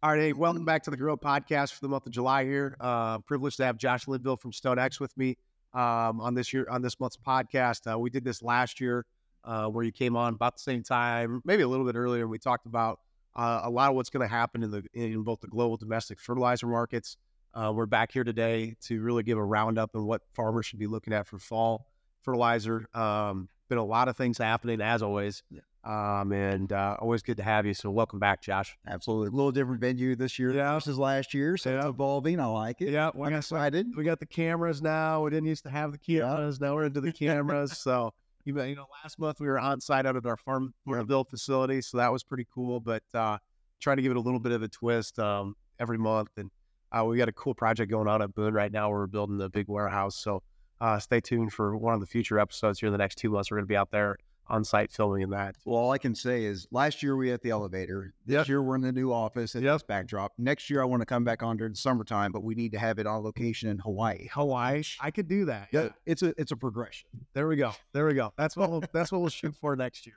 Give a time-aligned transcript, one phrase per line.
[0.00, 2.44] All right, hey, welcome back to the Grow Podcast for the month of July.
[2.44, 5.36] Here, uh, privileged to have Josh Linville from StoneX with me
[5.74, 7.92] um, on this year on this month's podcast.
[7.92, 9.06] Uh, we did this last year,
[9.42, 12.28] uh, where you came on about the same time, maybe a little bit earlier.
[12.28, 13.00] We talked about
[13.34, 16.20] uh, a lot of what's going to happen in the in both the global domestic
[16.20, 17.16] fertilizer markets.
[17.52, 20.86] Uh, we're back here today to really give a roundup on what farmers should be
[20.86, 21.88] looking at for fall
[22.22, 22.86] fertilizer.
[22.94, 25.42] Um, been a lot of things happening as always.
[25.50, 25.62] Yeah.
[25.88, 27.72] Um, and uh, always good to have you.
[27.72, 28.76] So welcome back, Josh.
[28.86, 29.28] Absolutely.
[29.28, 30.74] A little different venue this year Yeah.
[30.74, 31.56] versus last year.
[31.56, 31.88] So it's Yeah.
[31.88, 32.38] evolving.
[32.40, 32.90] I like it.
[32.90, 33.96] Yeah, I'm excited.
[33.96, 35.24] we got the cameras now.
[35.24, 36.60] We didn't used to have the cameras.
[36.60, 37.78] Now we're into the cameras.
[37.78, 38.12] so
[38.44, 41.24] you know, you know, last month we were on site out at our farm Farmville
[41.24, 42.80] facility, so that was pretty cool.
[42.80, 43.38] But uh,
[43.80, 46.50] trying to give it a little bit of a twist um, every month, and
[46.92, 48.90] uh, we got a cool project going on at Boone right now.
[48.90, 50.16] We're building a big warehouse.
[50.16, 50.42] So
[50.80, 53.50] uh, stay tuned for one of the future episodes here in the next two months.
[53.50, 54.16] We're going to be out there
[54.48, 55.56] on site filming in that.
[55.64, 58.14] Well, all I can say is last year we had the elevator.
[58.24, 58.48] This Yep.
[58.48, 59.74] year we're in the new office at Yep.
[59.74, 60.32] this backdrop.
[60.38, 62.78] Next year I want to come back on during the summertime, but we need to
[62.78, 64.28] have it on location in Hawaii.
[64.32, 65.68] Hawaii, I could do that.
[65.72, 67.08] Yeah, it's a it's a progression.
[67.34, 67.72] There we go.
[67.92, 68.32] There we go.
[68.38, 70.16] That's what we'll, that's what we'll shoot for next year.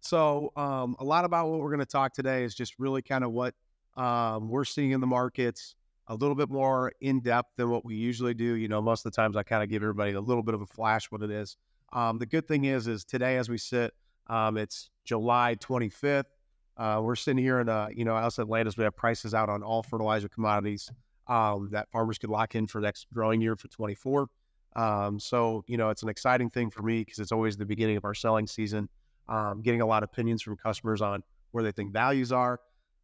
[0.00, 3.22] So, um, a lot about what we're going to talk today is just really kind
[3.22, 3.54] of what
[3.96, 5.76] um, we're seeing in the markets,
[6.08, 8.54] a little bit more in depth than what we usually do.
[8.56, 10.60] You know, most of the times I kind of give everybody a little bit of
[10.62, 11.56] a flash what it is.
[11.92, 13.92] Um, the good thing is, is today as we sit,
[14.28, 16.24] um, it's July 25th.
[16.76, 18.76] Uh, we're sitting here in, uh, you know, us Atlantis.
[18.76, 20.90] We have prices out on all fertilizer commodities
[21.28, 24.26] um, that farmers could lock in for next growing year for 24.
[24.74, 27.98] Um, so, you know, it's an exciting thing for me because it's always the beginning
[27.98, 28.88] of our selling season.
[29.28, 32.58] Um, getting a lot of opinions from customers on where they think values are,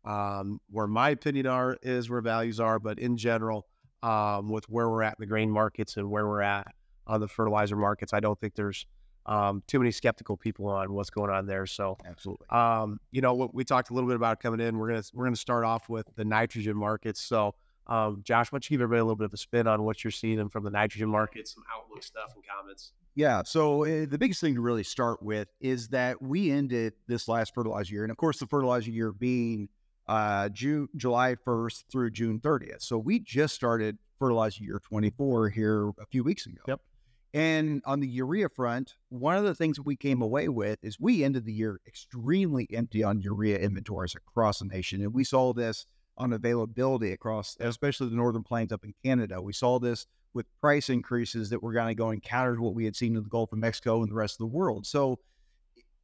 [0.07, 3.67] um, where my opinion are is where values are, but in general,
[4.03, 6.67] with where we're at in the grain markets and where we're at
[7.09, 8.87] on the fertilizer markets, I don't think there's
[9.27, 11.67] um, too many skeptical people on what's going on there.
[11.67, 12.47] So, Absolutely.
[12.51, 14.79] um, you know, what we talked a little bit about coming in.
[14.79, 17.21] We're gonna we're gonna start off with the nitrogen markets.
[17.21, 17.55] So,
[17.87, 20.03] um, Josh, why don't you give everybody a little bit of a spin on what
[20.03, 22.93] you're seeing from the nitrogen markets, some outlook stuff and comments.
[23.15, 23.43] Yeah.
[23.45, 27.53] So uh, the biggest thing to really start with is that we ended this last
[27.55, 29.69] fertilizer year, and of course, the fertilizer year being
[30.07, 32.83] uh, June, July 1st through June 30th.
[32.83, 36.61] So we just started fertilizer year 24 here a few weeks ago.
[36.67, 36.81] Yep.
[37.35, 41.25] And on the urea front, one of the things we came away with is we
[41.25, 45.03] ended the year extremely empty on urea inventories across the nation.
[45.03, 49.43] And we saw this on availability across, especially the northern plains up in Canada.
[49.43, 52.85] We saw this with price increases that were kind of going counter to what we
[52.85, 54.87] had seen in the Gulf of Mexico and the rest of the world.
[54.87, 55.19] So,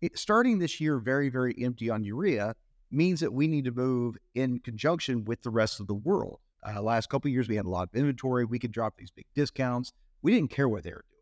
[0.01, 2.55] it, starting this year very, very empty on urea
[2.91, 6.41] means that we need to move in conjunction with the rest of the world.
[6.67, 8.45] Uh, last couple years, we had a lot of inventory.
[8.45, 9.93] We could drop these big discounts.
[10.23, 11.14] We didn't care what they were doing.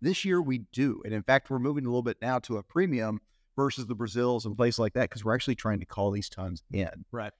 [0.00, 1.02] This year, we do.
[1.04, 3.20] And in fact, we're moving a little bit now to a premium
[3.56, 6.62] versus the Brazils and places like that because we're actually trying to call these tons
[6.72, 7.04] in.
[7.10, 7.32] Right.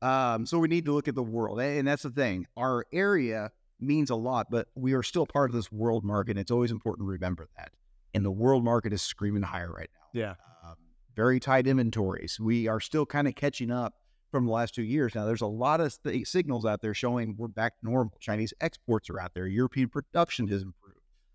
[0.00, 1.60] Um, so we need to look at the world.
[1.60, 2.46] And that's the thing.
[2.56, 6.32] Our area means a lot, but we are still part of this world market.
[6.32, 7.70] And it's always important to remember that.
[8.14, 10.20] And the world market is screaming higher right now.
[10.20, 10.34] Yeah.
[10.64, 10.74] Um,
[11.14, 12.38] very tight inventories.
[12.40, 13.94] We are still kind of catching up
[14.32, 15.14] from the last two years.
[15.14, 18.14] Now, there's a lot of th- signals out there showing we're back to normal.
[18.18, 19.46] Chinese exports are out there.
[19.46, 20.81] European production has improved.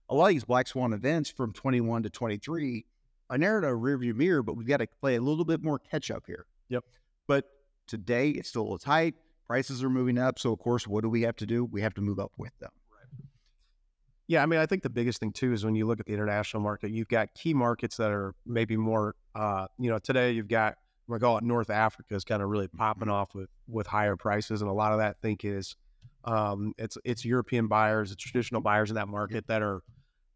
[0.09, 2.85] A lot of these black swan events from 21 to 23
[3.29, 6.11] are narrowed a rearview mirror, but we've got to play a little bit more catch
[6.11, 6.45] up here.
[6.69, 6.85] Yep.
[7.27, 7.45] But
[7.87, 9.15] today it's still a little tight.
[9.47, 10.39] Prices are moving up.
[10.39, 11.65] So, of course, what do we have to do?
[11.65, 12.71] We have to move up with them.
[14.29, 16.13] Yeah, I mean, I think the biggest thing too is when you look at the
[16.13, 20.49] international market, you've got key markets that are maybe more, uh, you know, today you've
[20.49, 20.75] got
[21.07, 24.61] we call it North Africa is kind of really popping off with with higher prices,
[24.61, 25.77] and a lot of that I think is
[26.25, 29.81] um, it's it's European buyers, it's traditional buyers in that market that are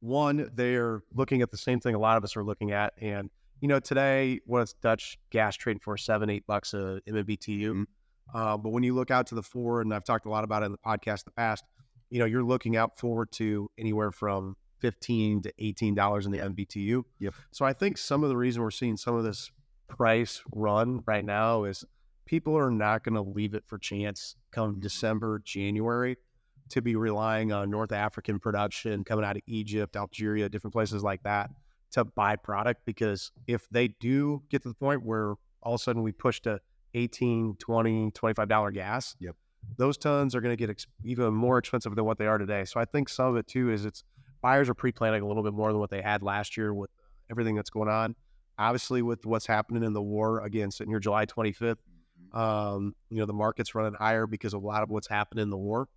[0.01, 3.29] one they're looking at the same thing a lot of us are looking at, and
[3.61, 7.85] you know today what's Dutch gas trading for seven eight bucks a MMBTU,
[8.33, 10.63] uh, but when you look out to the forward, and I've talked a lot about
[10.63, 11.63] it in the podcast in the past
[12.11, 16.39] you know, you're looking out forward to anywhere from 15 to 18 dollars in the
[16.39, 17.03] MBTU.
[17.19, 17.33] Yep.
[17.51, 19.49] So I think some of the reason we're seeing some of this
[19.87, 21.83] price run right now is
[22.25, 26.17] people are not going to leave it for chance come December, January
[26.71, 31.23] to be relying on North African production coming out of Egypt, Algeria, different places like
[31.23, 31.49] that
[31.91, 35.83] to buy product because if they do get to the point where all of a
[35.83, 36.59] sudden we push to
[36.93, 39.35] 18, 20, 25 dollar gas, Yep.
[39.77, 42.65] those tons are going to get ex- even more expensive than what they are today.
[42.65, 44.03] So I think some of it too is it's
[44.41, 46.89] buyers are pre-planning a little bit more than what they had last year with
[47.29, 48.15] everything that's going on.
[48.57, 51.77] Obviously, with what's happening in the war, again, sitting here July 25th,
[52.33, 55.49] um, you know, the market's running higher because of a lot of what's happened in
[55.49, 55.87] the war.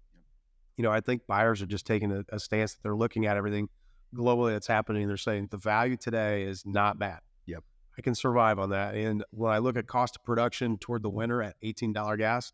[0.77, 3.37] You know, I think buyers are just taking a, a stance that they're looking at
[3.37, 3.69] everything
[4.15, 5.07] globally that's happening.
[5.09, 7.21] They're saying the value today is not bad.
[7.47, 7.63] Yep.
[7.99, 8.95] I can survive on that.
[8.95, 12.53] And when I look at cost of production toward the winter at $18 gas,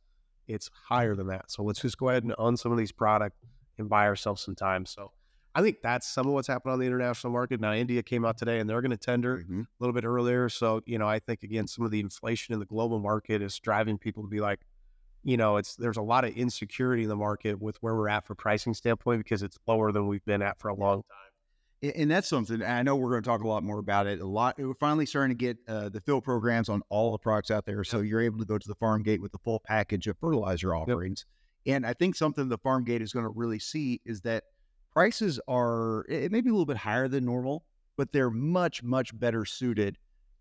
[0.49, 1.51] it's higher than that.
[1.51, 3.37] So let's just go ahead and own some of these product
[3.79, 4.85] and buy ourselves some time.
[4.85, 5.13] So
[5.55, 7.61] I think that's some of what's happened on the international market.
[7.61, 9.63] Now India came out today and they're going to tender Mhm.
[9.63, 10.49] a little bit earlier.
[10.49, 13.59] So, you know, I think again, some of the inflation in the global market is
[13.59, 14.61] driving people to be like,
[15.23, 18.27] you know, it's there's a lot of insecurity in the market with where we're at
[18.27, 21.93] for pricing standpoint because it's lower than we've been at for a long time.
[21.95, 24.21] And that's something I know we're going to talk a lot more about it.
[24.21, 24.57] A lot.
[24.59, 27.85] We're finally starting to get uh, the fill programs on all the products out there,
[27.85, 30.75] so you're able to go to the farm gate with the full package of fertilizer
[30.75, 31.25] offerings.
[31.67, 34.45] And I think something the farm gate is going to really see is that
[34.93, 37.65] prices are it may be a little bit higher than normal,
[37.97, 39.97] but they're much much better suited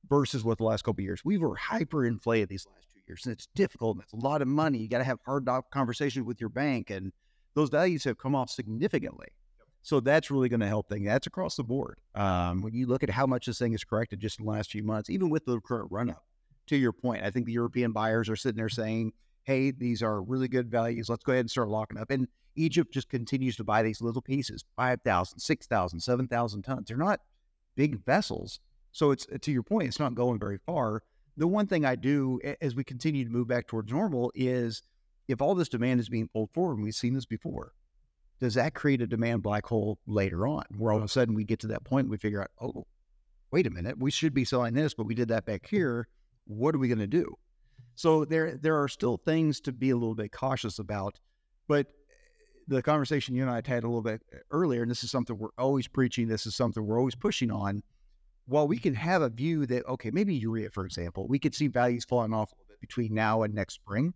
[0.09, 1.23] versus what the last couple of years.
[1.23, 3.97] We were hyperinflated these last two years, and it's difficult.
[3.97, 4.77] And it's a lot of money.
[4.77, 7.11] You got to have hard conversations with your bank, and
[7.55, 9.27] those values have come off significantly.
[9.81, 11.05] So that's really going to help things.
[11.05, 11.97] That's across the board.
[12.15, 14.71] Um, when you look at how much this thing has corrected just in the last
[14.71, 16.23] few months, even with the current run up,
[16.67, 19.13] to your point, I think the European buyers are sitting there saying,
[19.43, 21.09] hey, these are really good values.
[21.09, 22.11] Let's go ahead and start locking up.
[22.11, 26.87] And Egypt just continues to buy these little pieces 5,000, 6,000, 7,000 tons.
[26.87, 27.21] They're not
[27.75, 28.59] big vessels.
[28.91, 31.03] So it's to your point, it's not going very far.
[31.37, 34.81] The one thing I do as we continue to move back towards normal is
[35.27, 37.73] if all this demand is being pulled forward, and we've seen this before,
[38.39, 41.43] does that create a demand black hole later on where all of a sudden we
[41.43, 42.85] get to that point and we figure out, oh,
[43.51, 46.07] wait a minute, we should be selling this, but we did that back here.
[46.45, 47.35] What are we going to do?
[47.95, 51.19] So there there are still things to be a little bit cautious about,
[51.67, 51.91] but eh,
[52.67, 55.37] the conversation you and I had a little bit eh, earlier, and this is something
[55.37, 57.83] we're always preaching, this is something we're always pushing on.
[58.49, 61.67] While we can have a view that, okay, maybe urea, for example, we could see
[61.67, 64.13] values falling off a little bit between now and next spring.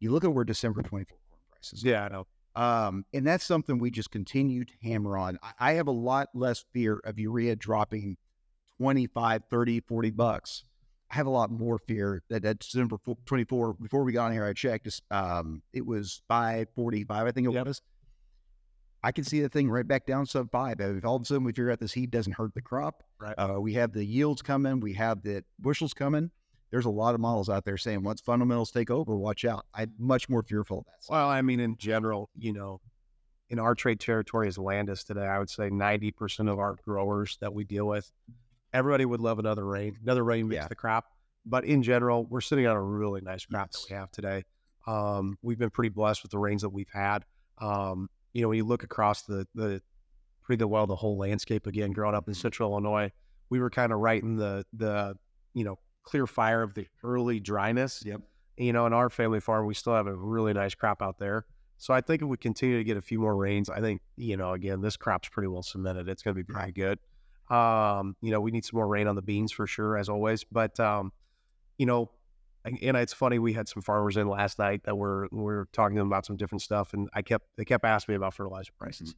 [0.00, 1.88] You look at where December 24 corn prices are.
[1.88, 2.26] Yeah, I know.
[2.56, 5.38] Um, and that's something we just continue to hammer on.
[5.42, 8.16] I, I have a lot less fear of urea dropping
[8.78, 10.64] 25, 30, 40 bucks.
[11.10, 14.32] I have a lot more fear that that December fo- 24, before we got on
[14.32, 17.66] here, I checked, um, it was 545, I think it Yep.
[17.66, 17.82] was.
[19.04, 20.80] I can see the thing right back down sub five.
[20.80, 23.34] If all of a sudden we figure out this heat doesn't hurt the crop, Right.
[23.38, 26.30] uh, we have the yields coming, we have the bushels coming.
[26.70, 29.66] There's a lot of models out there saying once fundamentals take over, watch out.
[29.74, 30.94] I'm much more fearful of that.
[31.10, 32.80] Well, I mean, in general, you know,
[33.50, 37.52] in our trade territory as Landus today, I would say 90% of our growers that
[37.52, 38.10] we deal with,
[38.72, 39.98] everybody would love another rain.
[40.02, 40.68] Another rain makes Yeah.
[40.68, 41.04] the crop.
[41.44, 43.82] But in general, we're sitting on a really nice crop Yes.
[43.82, 44.44] that we have today.
[44.86, 47.26] Um, we've been pretty blessed with the rains that we've had.
[47.58, 49.80] Um, you know, when you look across the, the
[50.42, 53.10] pretty well the whole landscape again, growing up in central Illinois,
[53.48, 55.16] we were kind of right in the the,
[55.54, 58.20] you know, clear fire of the early dryness Yep.
[58.58, 61.46] you know, in our family farm, we still have a really nice crop out there.
[61.78, 64.36] So I think if we continue to get a few more rains, I think, you
[64.36, 66.08] know, again, this crop's pretty well cemented.
[66.08, 66.98] It's going to be pretty good.
[67.50, 70.44] Um, you know, we need some more rain on the beans for sure, as always.
[70.44, 71.12] But, um,
[71.78, 72.10] you know,
[72.64, 75.96] and it's funny, we had some farmers in last night that were, we were talking
[75.96, 76.94] to them about some different stuff.
[76.94, 79.14] And I kept, they kept asking me about fertilizer prices.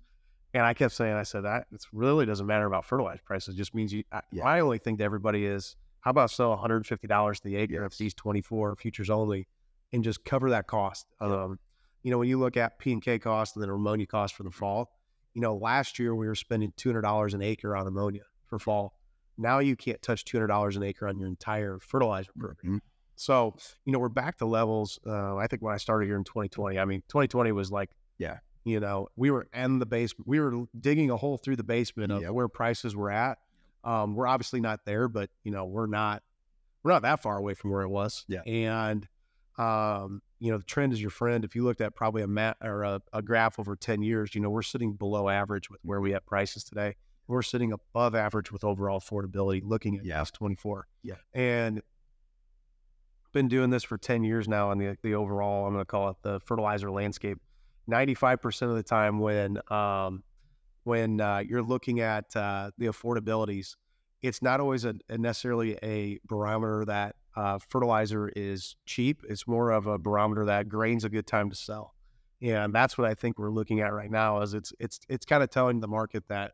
[0.54, 3.54] And I kept saying, I said, that it really doesn't matter about fertilizer prices.
[3.54, 4.44] It just means you, I, Yeah.
[4.44, 7.92] my only thing to everybody is, how about sell $150 the acre Yes.
[7.92, 9.46] if these 24 futures only
[9.92, 11.06] and just cover that cost?
[11.20, 11.58] Um,
[12.02, 14.42] you know, when you look at P and K cost and then ammonia cost for
[14.44, 14.90] the fall,
[15.34, 18.94] you know, last year we were spending $200 an acre on ammonia for fall.
[19.36, 22.76] Now you can't touch $200 an acre on your entire fertilizer program.
[22.76, 22.80] Mhm.
[23.16, 24.98] So, you know, we're back to levels.
[25.06, 28.38] Uh, I think when I started here in 2020, I mean, 2020 was like, Yeah.
[28.64, 30.28] you know, we were in the basement.
[30.28, 32.30] We were digging a hole through the basement of Yep.
[32.32, 33.38] where prices were at.
[33.84, 36.22] Um, we're obviously not there, but you know, we're not
[36.82, 38.24] we're not that far away from where it was.
[38.28, 38.42] Yeah.
[38.46, 39.08] And
[39.58, 41.44] um, you know, the trend is your friend.
[41.44, 44.40] If you looked at probably a mat or a, a graph over 10 years, you
[44.42, 46.96] know, we're sitting below average with where we at prices today.
[47.26, 50.18] We're sitting above average with overall affordability looking at Yeah.
[50.18, 50.86] yes 24.
[51.02, 51.14] Yeah.
[51.32, 51.80] And
[53.36, 56.08] been doing this for 10 years now on the the overall, I'm going to call
[56.08, 57.38] it the fertilizer landscape.
[57.88, 60.24] 95% of the time when um,
[60.84, 63.76] when uh, you're looking at uh, the affordabilities,
[64.22, 69.22] it's not always a, a necessarily a barometer that uh, fertilizer is cheap.
[69.28, 71.94] It's more of a barometer that grain's a good time to sell,
[72.40, 74.40] and that's what I think we're looking at right now.
[74.40, 76.52] Is it's it's it's kind of telling the market that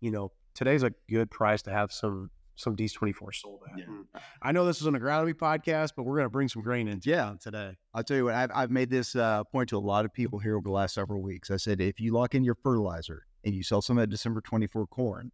[0.00, 3.78] you know today's a good price to have some some D's twenty four sold at.
[3.78, 4.20] Yeah.
[4.42, 7.08] I know this is an agronomy podcast, but we're going to bring some grain into
[7.10, 7.34] Yeah.
[7.40, 7.76] today.
[7.94, 10.38] I'll tell you what, I've, I've made this uh, point to a lot of people
[10.38, 11.50] here over the last several weeks.
[11.50, 14.40] I said, if you lock in your fertilizer and you sell some of that December
[14.40, 15.32] 24 corn,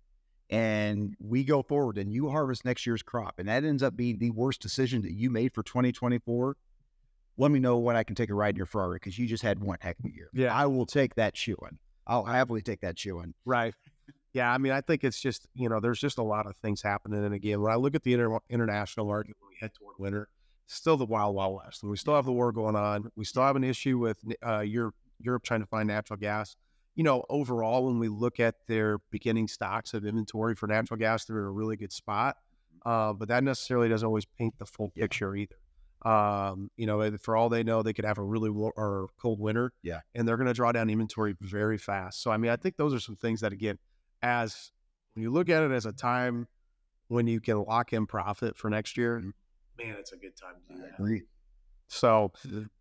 [0.49, 4.19] and we go forward and you harvest next year's crop, and that ends up being
[4.19, 6.57] the worst decision that you made for 2024,
[7.37, 9.43] let me know when I can take a ride in your Ferrari because you just
[9.43, 10.31] had one heck of a year.
[10.33, 10.55] Yeah.
[10.55, 11.79] I will take that shoeing.
[12.07, 13.35] I'll happily take that shoeing.
[13.45, 13.75] Right.
[14.37, 16.83] Yeah, I mean, I think it's just you know, there's just a lot of things
[16.83, 17.25] happening.
[17.25, 20.29] And again, when I look at the inter- international market when we head toward winter,
[20.67, 23.11] still the wild, wild west, and we still have the war going on.
[23.17, 26.55] We still have an issue with uh, Europe, Europe trying to find natural gas.
[26.97, 31.25] You know, overall, when we look at their beginning stocks of inventory for natural gas,
[31.25, 32.37] they're in a really good spot.
[32.85, 35.57] Uh, but that necessarily doesn't always paint the full picture either.
[36.05, 39.41] Um, you know, for all they know, they could have a really war- or cold
[39.41, 39.73] winter.
[39.83, 40.01] Yeah.
[40.15, 42.23] and they're going to draw down inventory very fast.
[42.23, 43.79] So, I mean, I think those are some things that again
[44.27, 44.73] as
[45.15, 46.49] when you look at it as a time
[47.09, 49.21] when you can lock in profit for next year,
[49.79, 50.99] man, it's a good time to do that.
[50.99, 51.23] Agree.
[51.89, 52.33] So,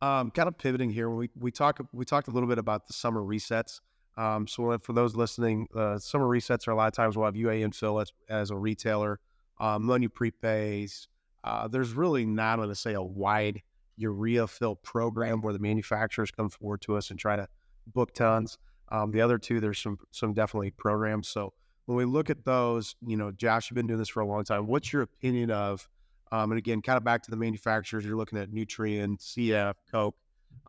[0.02, 2.94] um, kind of pivoting here, we we talk we talked a little bit about the
[2.94, 3.80] summer resets.
[4.18, 7.36] Um, so for those listening, uh, summer resets are a lot of times we'll have
[7.36, 9.20] UAN fill as, as a retailer,
[9.60, 11.08] um, money prepays.
[11.44, 13.62] Uh, there's really not, going to say, a wide
[13.98, 17.48] urea fill program where the manufacturers come forward to us and try to
[17.88, 18.58] book tons.
[18.90, 21.28] Um, the other two, there's some some definitely programs.
[21.28, 21.54] So
[21.86, 24.44] when we look at those, you know, Josh, you've been doing this for a long
[24.44, 24.68] time.
[24.68, 25.88] What's your opinion of?
[26.32, 30.16] Um, and again, kind of back to the manufacturers, you're looking at Nutrien, CF, Koch.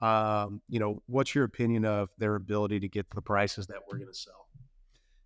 [0.03, 3.99] Um, you know, what's your opinion of their ability to get the prices that we're
[3.99, 4.49] going to sell?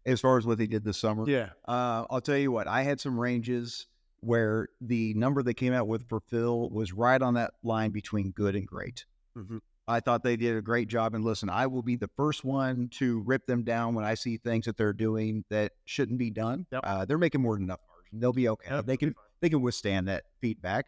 [0.06, 2.82] As far as what they did this summer, Yeah, Uh, I'll tell you what, I
[2.82, 3.86] had some ranges
[4.20, 8.30] where the number they came out with for fill was right on that line between
[8.30, 9.06] good and great.
[9.36, 9.60] Mhm.
[9.90, 11.14] I thought they did a great job.
[11.14, 14.36] And listen, I will be the first one to rip them down when I see
[14.36, 16.66] things that they're doing that shouldn't be done.
[16.72, 16.80] Yep.
[16.84, 18.20] Uh, they're making more than enough margin.
[18.20, 18.70] They'll be okay.
[18.70, 20.86] Yep, They can they can withstand that feedback.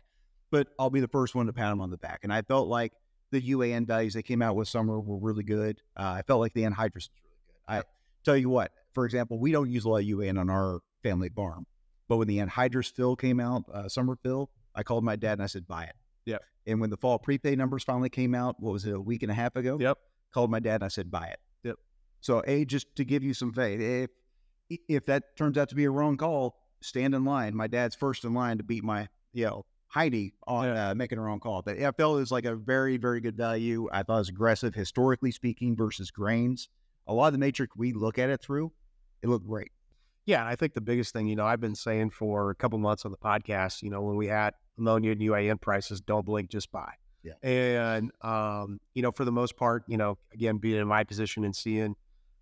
[0.50, 2.20] But I'll be the first one to pat them on the back.
[2.22, 2.92] And I felt like
[3.30, 5.80] the UAN values they came out with summer were really good.
[5.96, 7.74] Uh, I felt like the anhydrous was really good.
[7.74, 7.82] I
[8.24, 11.30] tell you what, for example, we don't use a lot of UAN on our family
[11.30, 11.66] farm,
[12.08, 15.42] but when the anhydrous fill came out, uh, summer fill, I called my dad and
[15.42, 15.94] I said, buy it.
[16.26, 16.42] Yep.
[16.66, 19.30] And when the fall prepay numbers finally came out, what was it, a week and
[19.32, 19.78] a half ago?
[19.80, 19.98] Yep.
[20.32, 21.40] Called my dad and I said, buy it.
[21.64, 21.76] Yep.
[22.20, 23.80] So, A, just to give you some faith,
[24.70, 27.54] if, if that turns out to be a wrong call, stand in line.
[27.54, 31.20] My dad's first in line to beat my, you know, Heidi on uh, making a
[31.20, 31.62] wrong call.
[31.62, 33.88] But I felt it was like a very, very good value.
[33.92, 36.68] I thought it was aggressive, historically speaking, versus grains.
[37.06, 38.72] A lot of the matrix we look at it through,
[39.22, 39.72] it looked great.
[40.24, 43.04] Yeah, I think the biggest thing, you know, I've been saying for a couple months
[43.04, 46.70] on the podcast, you know, when we had ammonia and UAN prices, don't blink, just
[46.72, 46.92] buy.
[47.22, 47.34] Yeah.
[47.42, 51.44] And, um, you know, for the most part, you know, again, being in my position
[51.44, 51.94] and seeing,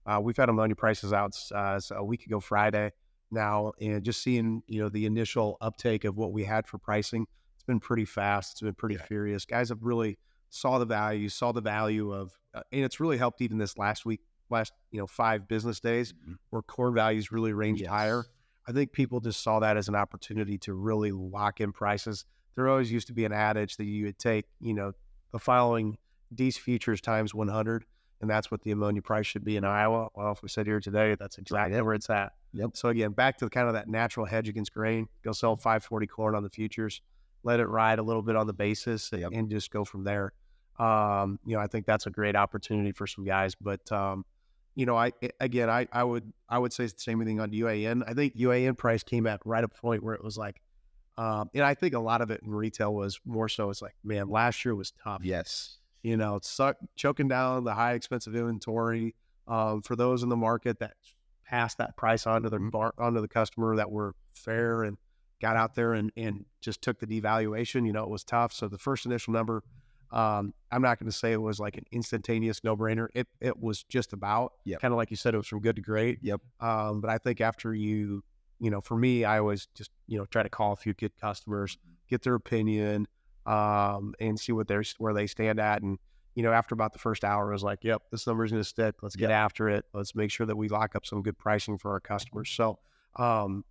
[0.06, 2.92] uh, we've had ammonia prices out uh, a week ago Friday
[3.30, 7.26] now, and just seeing, you know, the initial uptake of what we had for pricing,
[7.54, 8.52] it's been pretty fast.
[8.54, 9.04] It's been pretty Yeah.
[9.04, 9.44] furious.
[9.44, 10.18] Guys have really
[10.49, 14.04] saw the value, saw the value of, uh, and it's really helped even this last
[14.06, 16.12] week, last, you know, five business days
[16.49, 18.25] where core values really ranged higher.
[18.69, 22.25] I think people just saw that as an opportunity to really lock in prices.
[22.55, 24.93] There always used to be an adage that you would take, you know,
[25.33, 25.97] the following
[26.31, 27.85] these futures times 100,
[28.21, 30.09] and that's what the ammonia price should be in Iowa.
[30.14, 32.33] Well, if we sit here today, that's exactly where it's at.
[32.52, 32.76] Yep.
[32.76, 35.09] So again, back to kind of that natural hedge against grain.
[35.23, 37.00] Go sell 540 corn on the futures,
[37.43, 39.31] let it ride a little bit on the basis, and, Yep.
[39.33, 40.33] and just go from there.
[40.79, 44.25] Um, you know, I think that's a great opportunity for some guys, but um,
[44.80, 48.02] you know, I again, I I would I would say the same thing on UAN.
[48.08, 50.62] I think UAN price came at right a point where it was like,
[51.18, 53.68] um, and I think a lot of it in retail was more so.
[53.68, 55.20] It's like, man, last year was tough.
[55.22, 55.76] Yes.
[56.02, 59.14] You know, suck, choking down the high expensive inventory
[59.46, 60.94] um, for those in the market that
[61.44, 62.70] passed that price onto their Mhm.
[62.70, 64.96] bar, onto the customer that were fair and
[65.42, 67.84] got out there and and just took the devaluation.
[67.84, 68.54] You know, it was tough.
[68.54, 69.62] So the first initial number.
[70.12, 73.09] Um, I'm not going to say it was like an instantaneous no brainer.
[73.14, 74.81] It it was just about Yep.
[74.81, 76.19] kind of like you said, it was from good to great.
[76.23, 76.40] Yep.
[76.61, 78.23] Um, but I think after you,
[78.59, 81.17] you know, for me, I always just you know try to call a few good
[81.21, 83.07] customers, get their opinion,
[83.47, 85.83] um, and see what they're where they stand at.
[85.83, 85.99] And
[86.35, 88.69] you know, after about the first hour, I was like, "Yep, this number's going to
[88.69, 88.97] stick.
[89.02, 89.85] Let's get after it.
[89.93, 92.79] Let's make sure that we lock up some good pricing for our customers." So,
[93.17, 93.64] um,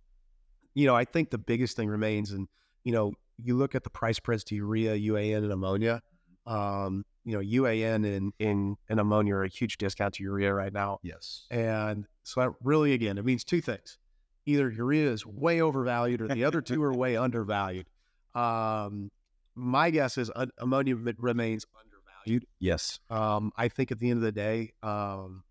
[0.74, 2.48] you know, I think the biggest thing remains, and
[2.84, 6.02] you know, you look at the price spreads to urea, UAN, and ammonia.
[6.46, 10.72] Um, you know, UAN and, and and ammonia are a huge discount to urea right
[10.72, 10.98] now.
[11.02, 11.46] Yes.
[11.50, 13.98] And so that really, again, it means two things.
[14.46, 17.88] Either urea is way overvalued or the other two are way undervalued.
[18.34, 19.10] Um,
[19.54, 22.46] my guess is uh, ammonia remains undervalued.
[22.58, 23.00] Yes.
[23.10, 25.44] Um, I think at the end of the day, um,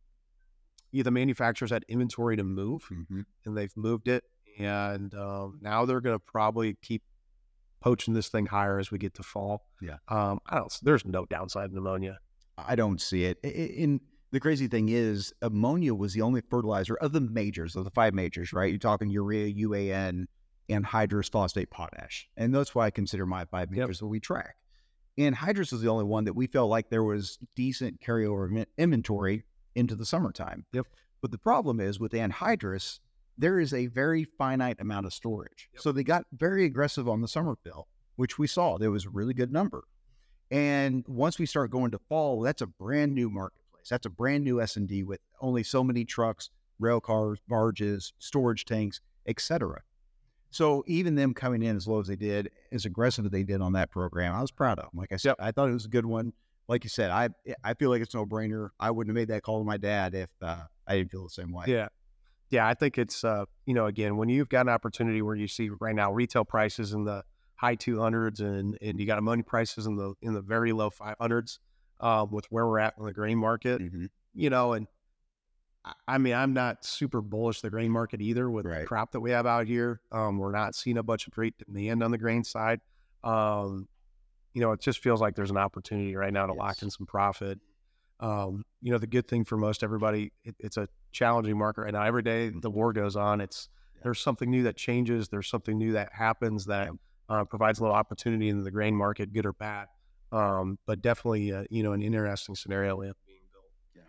[0.91, 3.25] the manufacturers had inventory to move Mhm.
[3.45, 4.23] and they've moved it.
[4.57, 7.03] And um, now they're going to probably keep
[7.81, 9.65] poaching this thing higher as we get to fall.
[9.81, 9.97] Yeah.
[10.07, 12.19] Um, I don't, there's no downside in ammonia.
[12.57, 13.39] I don't see it.
[13.43, 17.91] In the crazy thing is, ammonia was the only fertilizer of the majors, of the
[17.91, 18.69] five majors, right?
[18.69, 20.25] You're talking urea, UAN,
[20.69, 22.27] anhydrous, phosphate, potash.
[22.37, 23.79] And that's why I consider my five Yep.
[23.79, 24.55] majors that we track.
[25.17, 29.43] Anhydrous is the only one that we felt like there was decent carryover inventory
[29.75, 30.65] into the summertime.
[30.73, 30.87] Yep.
[31.21, 32.99] But the problem is with anhydrous,
[33.39, 35.69] there is a very finite amount of storage.
[35.77, 38.77] So they got very aggressive on the summer fill, which we saw.
[38.77, 39.85] There was a really good number.
[40.51, 43.87] And once we start going to fall, that's a brand new marketplace.
[43.89, 48.11] That's a brand new S and D with only so many trucks, rail cars, barges,
[48.19, 49.81] storage tanks, etc.
[50.51, 53.61] So even them coming in as low as they did, as aggressive as they did
[53.61, 54.99] on that program, I was proud of them.
[54.99, 56.33] Like I said, I thought it was a good one.
[56.67, 57.29] Like you said, I
[57.63, 58.69] I feel like it's no brainer.
[58.79, 61.29] I wouldn't have made that call to my dad if uh, I didn't feel the
[61.29, 61.65] same way.
[61.67, 61.87] Yeah.
[62.49, 65.47] Yeah, I think it's uh, you know, again, when you've got an opportunity where you
[65.47, 67.23] see right now retail prices in the
[67.55, 71.59] high 200s and and you got money prices in the in the very low 500s
[71.99, 74.05] um, with where we're at in the grain market, Mm-hmm.
[74.33, 74.87] you know, and
[76.07, 79.31] I- mean, I'm not super bullish the grain market either with the crop that we
[79.31, 80.01] have out here.
[80.11, 82.79] Um, we're not seeing a bunch of great demand on the grain side.
[83.23, 83.87] Um,
[84.53, 87.05] you know, it just feels like there's an opportunity right now to lock in some
[87.05, 87.59] profit.
[88.19, 91.93] Um, you know, the good thing for most everybody, it, it's a challenging market right
[91.93, 92.03] now.
[92.03, 94.01] Every day the war goes on, it's Yeah.
[94.03, 95.29] there's something new that changes.
[95.29, 96.89] There's something new that happens that
[97.29, 99.87] uh, provides a little opportunity in the grain market, good or bad.
[100.31, 103.13] Um, but definitely, uh, you know, an interesting scenario being
[103.51, 103.65] built.
[103.95, 104.01] Yeah.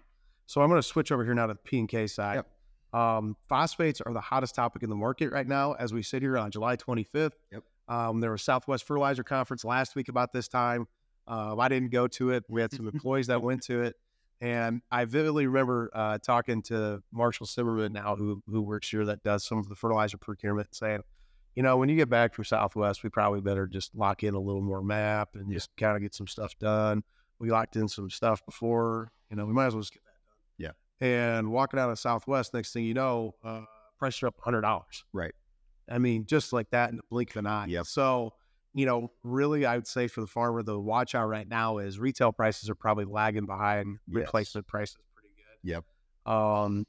[0.46, 2.36] So I'm going to switch over here now to the P and K side.
[2.36, 3.00] Yep.
[3.00, 6.36] Um, phosphates are the hottest topic in the market right now as we sit here
[6.36, 7.30] on July 25th.
[7.52, 7.62] Yep.
[7.88, 10.86] Um, there was Southwest Fertilizer Conference last week about this time.
[11.26, 12.44] Um, I didn't go to it.
[12.48, 13.96] We had some employees that went to it,
[14.40, 19.22] and I vividly remember uh, talking to Marshall Zimmerman now, who who works here that
[19.22, 21.02] does some of the fertilizer procurement, saying,
[21.54, 24.40] you know, when you get back from Southwest, we probably better just lock in a
[24.40, 27.02] little more map and just kind of get some stuff done.
[27.38, 30.66] We locked in some stuff before, you know, we might as well just get that
[30.66, 30.74] done.
[31.00, 31.06] Yeah.
[31.06, 33.62] And walking out of Southwest, next thing you know, uh,
[33.98, 35.04] prices are up hundred dollars.
[35.12, 35.34] Right.
[35.88, 37.66] I mean, just like that in the blink of an eye.
[37.68, 37.82] Yeah.
[37.82, 38.34] So,
[38.74, 41.98] you know, really, I would say for the farmer, the watch out right now is
[41.98, 44.16] retail prices are probably lagging behind Yes.
[44.26, 45.68] replacement prices pretty good.
[45.70, 45.84] Yep.
[46.32, 46.86] Um,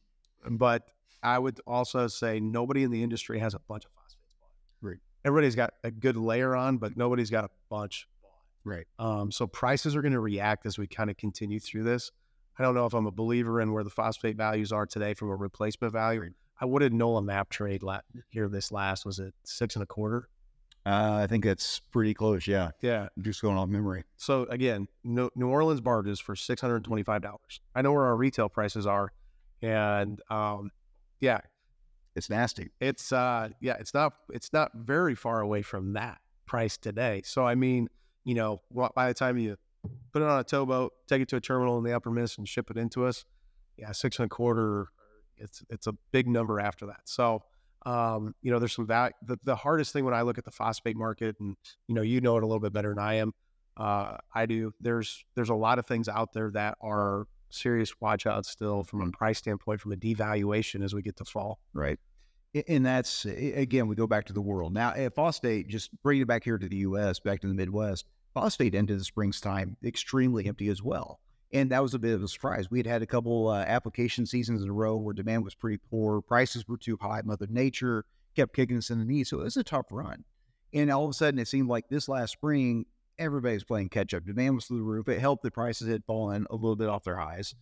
[0.50, 0.84] but
[1.24, 4.50] I would also say nobody in the industry has a bunch of phosphates bought.
[4.90, 5.00] Right.
[5.26, 8.32] Everybody's got a good layer on, but nobody's got a bunch bought.
[8.64, 8.88] Right.
[9.00, 12.12] Um, so prices are going to react as we kind of continue through this.
[12.60, 15.30] I don't know if I'm a believer in where the phosphate values are today from
[15.30, 16.22] a replacement value.
[16.22, 16.32] Right.
[16.60, 19.04] I what did NOLA map trade la- here this last?
[19.04, 20.28] Was it six and a quarter?
[20.86, 22.48] Uh, I think that's pretty close.
[22.48, 22.72] Yeah.
[22.82, 23.10] Yeah.
[23.20, 24.04] Just going off memory.
[24.18, 27.62] So again, New New Orleans barges for six hundred and twenty-five dollars.
[27.76, 29.12] I know where our retail prices are,
[29.62, 30.72] and um,
[31.20, 31.42] yeah,
[32.16, 32.72] It's nasty.
[32.80, 37.22] it's uh, yeah, it's not it's not very far away from that price today.
[37.26, 37.88] So I mean,
[38.26, 38.62] you know,
[38.96, 39.58] by the time you
[40.14, 42.48] put it on a towboat, take it to a terminal in the Upper Miss, and
[42.50, 43.24] ship it into us,
[43.78, 44.88] yeah, six and a quarter.
[45.38, 47.02] It's it's a big number after that.
[47.06, 47.44] So.
[47.86, 49.14] Um, you know, there's some value.
[49.26, 51.56] The, the hardest thing when I look at the phosphate market, and
[51.88, 53.34] you know, you know it a little bit better than I am.
[53.78, 54.74] Uh, I do.
[54.80, 59.02] There's there's a lot of things out there that are serious watch out still from
[59.02, 61.60] a price standpoint, from a devaluation as we get to fall.
[61.74, 62.00] Right.
[62.68, 64.94] And that's again, we go back to the world now.
[64.94, 68.06] At phosphate, just bringing it back here to the U.S., back to the Midwest.
[68.34, 71.20] Phosphate into the springtime extremely empty as well,
[71.54, 72.72] and that was a bit of a surprise.
[72.72, 75.78] We had had a couple uh, application seasons in a row where demand was pretty
[75.90, 77.22] poor, prices were too high.
[77.24, 80.24] Mother Nature kept kicking us in the knee, so it was a tough run.
[80.74, 82.86] And all of a sudden, it seemed like this last spring,
[83.20, 84.26] everybody was playing catch up.
[84.26, 85.10] Demand was through the roof.
[85.10, 87.54] It helped the prices had fallen a little bit off their highs,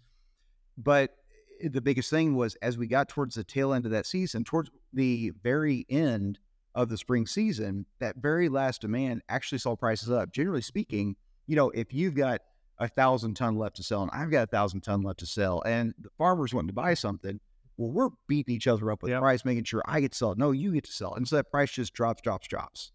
[0.78, 1.16] but
[1.62, 4.70] the biggest thing was as we got towards the tail end of that season, towards
[4.94, 6.40] the very end
[6.76, 10.32] of the spring season, that very last demand actually saw prices up.
[10.32, 11.16] Generally speaking,
[11.48, 12.42] you know, if you've got
[12.80, 15.62] a thousand ton left to sell and I've got a thousand ton left to sell,
[15.66, 17.40] and the farmers wanting to buy something,
[17.78, 19.22] well, we're beating each other up with Yep.
[19.22, 20.38] price, making sure I get to sell it.
[20.38, 21.18] No, you get to sell it.
[21.18, 22.92] And so that price just drops, drops, drops.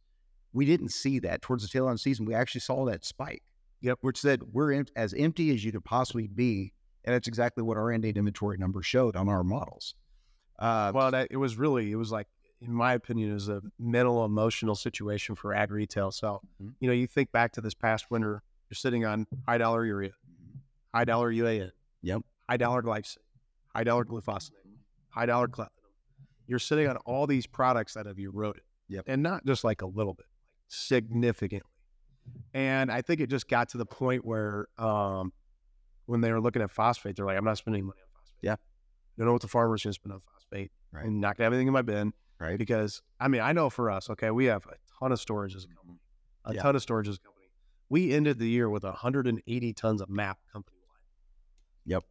[0.53, 2.27] We didn't see that towards the tail end of the season.
[2.27, 3.42] We actually saw that spike.
[3.81, 3.99] Yep.
[4.03, 6.73] Which said we're em- as empty as you could possibly be.
[7.05, 9.94] And that's exactly what our end date inventory number showed on our models.
[10.59, 12.29] Uh, Well, that, it was really, it was like,
[12.61, 16.11] in my opinion, it was a mental, emotional situation for ag retail.
[16.12, 16.75] So, Mhm.
[16.81, 20.12] you know, you think back to this past winter, you're sitting on high dollar urea,
[20.94, 21.70] high dollar UAN,
[22.03, 22.22] Yep.
[22.48, 23.18] high dollar glyphosate,
[23.74, 24.50] high dollar glufosinate,
[25.11, 25.68] high dollar clethodim.
[26.46, 28.62] You're sitting on all these products that have eroded.
[28.88, 29.05] Yep.
[29.09, 30.27] And not just like a little bit,
[30.68, 31.70] significantly.
[32.53, 35.33] And I think it just got to the point where um,
[36.07, 38.38] when they were looking at phosphate, they're like, I'm not spending money on phosphate.
[38.42, 38.57] Yeah.
[39.18, 40.70] Don't know what the farmer's going to spend on phosphate.
[40.92, 41.05] Right.
[41.07, 42.59] And not going to have anything in my bin right.
[42.59, 45.66] because, I mean, I know for us, okay, we have a ton of storages,
[46.44, 46.62] a Yeah.
[46.62, 47.34] ton of storages as a company.
[47.94, 50.98] We ended the year with 180 tons of MAP company wide.
[51.87, 52.02] Yep.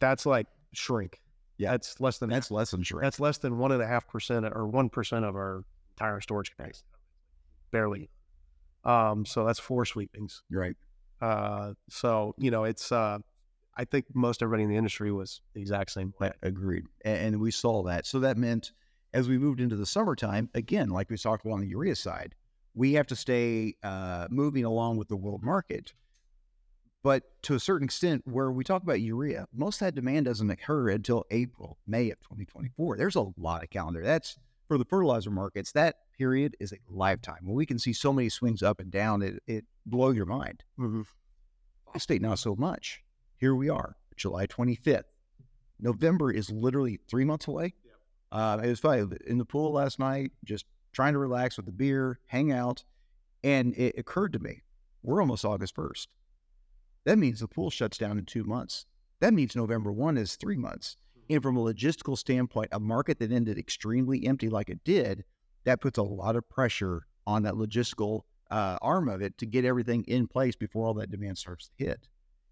[0.00, 1.20] That's like shrink.
[1.58, 1.72] Yeah.
[1.72, 3.02] That's less than That's less than shrink.
[3.02, 5.64] that's less than one and a half percent or one percent of our
[5.98, 6.88] entire storage capacity.
[7.72, 8.08] Barely.
[8.84, 10.44] Um, so that's four sweepings.
[10.50, 10.76] right.
[11.20, 13.18] Uh, so you know, it's uh,
[13.76, 16.32] I think most everybody in the industry was the exact same way.
[16.42, 16.84] Agreed.
[17.04, 18.06] And we saw that.
[18.06, 18.72] So that meant
[19.12, 22.34] as we moved into the summertime, again, like we talked about on the urea side,
[22.78, 25.92] we have to stay uh, moving along with the world market.
[27.02, 30.48] But to a certain extent, where we talk about urea, most of that demand doesn't
[30.48, 32.96] occur until April, May of 2024.
[32.96, 34.02] There's a lot of calendar.
[34.04, 34.38] That's
[34.68, 35.72] for the fertilizer markets.
[35.72, 37.40] That period is a lifetime.
[37.42, 40.62] When we can see so many swings up and down, it, it blow your mind.
[40.78, 41.02] Mm-hmm.
[41.92, 43.02] Phosphate, not so much.
[43.38, 45.02] Here we are, July 25th.
[45.80, 47.74] November is literally three months away.
[48.30, 50.64] Uh, it was fun in the pool last night, just
[50.98, 52.82] trying to relax with the beer, hang out.
[53.44, 54.64] And it occurred to me,
[55.04, 56.08] we're almost August 1st.
[57.04, 58.84] That means the pool shuts down in two months.
[59.20, 60.96] That means November 1 is three months.
[61.30, 65.22] And from a logistical standpoint, a market that ended extremely empty like it did,
[65.62, 69.64] that puts a lot of pressure on that logistical uh, arm of it to get
[69.64, 72.08] everything in place before all that demand starts to hit.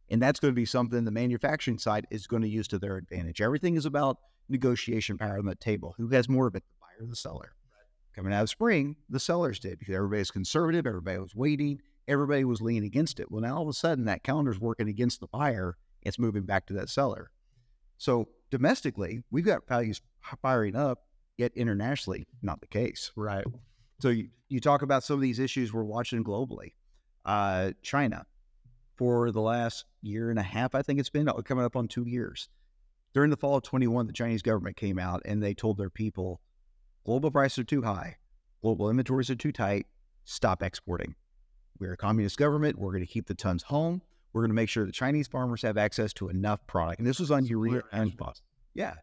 [0.08, 2.96] And that's going to be something the manufacturing side is going to use to their
[2.96, 3.40] advantage.
[3.40, 5.96] Everything is about negotiation power on the table.
[5.96, 7.55] Who has more of it, the buyer or the seller?
[8.16, 12.62] Coming out of spring, the sellers did because everybody's conservative, everybody was waiting, everybody was
[12.62, 13.30] leaning against it.
[13.30, 16.66] Well, now all of a sudden that calendar's working against the buyer, it's moving back
[16.66, 17.30] to that seller.
[17.98, 20.00] So domestically, we've got values
[20.40, 21.00] firing up,
[21.36, 23.12] yet internationally, not the case.
[23.16, 23.44] Right.
[24.00, 26.72] So you, you talk about some of these issues we're watching globally.
[27.24, 28.24] Uh, China,
[28.96, 31.86] for the last year and a half, I think it's been uh, coming up on
[31.86, 32.48] two years.
[33.12, 36.40] During the fall of 21, the Chinese government came out and they told their people
[37.06, 38.16] global prices are too high,
[38.60, 39.86] global inventories are too tight,
[40.24, 41.14] stop exporting.
[41.78, 42.78] We're a communist government.
[42.78, 44.02] We're going to keep the tons home.
[44.32, 46.98] We're going to make sure the Chinese farmers have access to enough product.
[46.98, 48.42] And this was on urea and phosphate.
[48.74, 48.94] Yeah.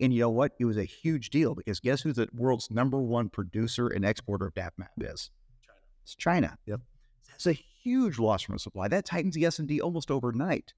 [0.00, 0.52] And you know what?
[0.58, 4.46] It was a huge deal because guess who the world's number one producer and exporter
[4.46, 5.30] of DAPMAP is?
[5.64, 5.78] China.
[6.02, 6.58] It's China.
[6.66, 6.80] Yep.
[7.30, 8.88] That's a huge loss from the supply.
[8.88, 10.74] That tightens the S&D almost overnight.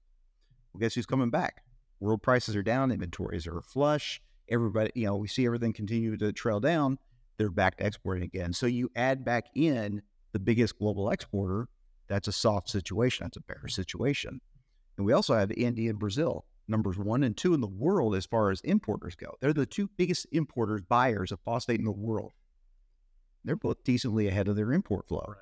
[0.71, 1.63] Well, guess who's coming back?
[1.99, 4.21] World prices are down, inventories are flush.
[4.49, 6.97] Everybody, you know, we see everything continue to trail down.
[7.37, 8.53] They're back to exporting again.
[8.53, 10.01] So you add back in
[10.33, 11.67] the biggest global exporter.
[12.07, 13.25] That's a soft situation.
[13.25, 14.41] That's a bear situation.
[14.97, 18.25] And we also have India and Brazil, numbers one and two in the world as
[18.25, 19.35] far as importers go.
[19.39, 22.33] They're the two biggest importers, buyers of phosphate in the world.
[23.45, 25.23] They're both decently ahead of their import flow.
[25.27, 25.37] Right.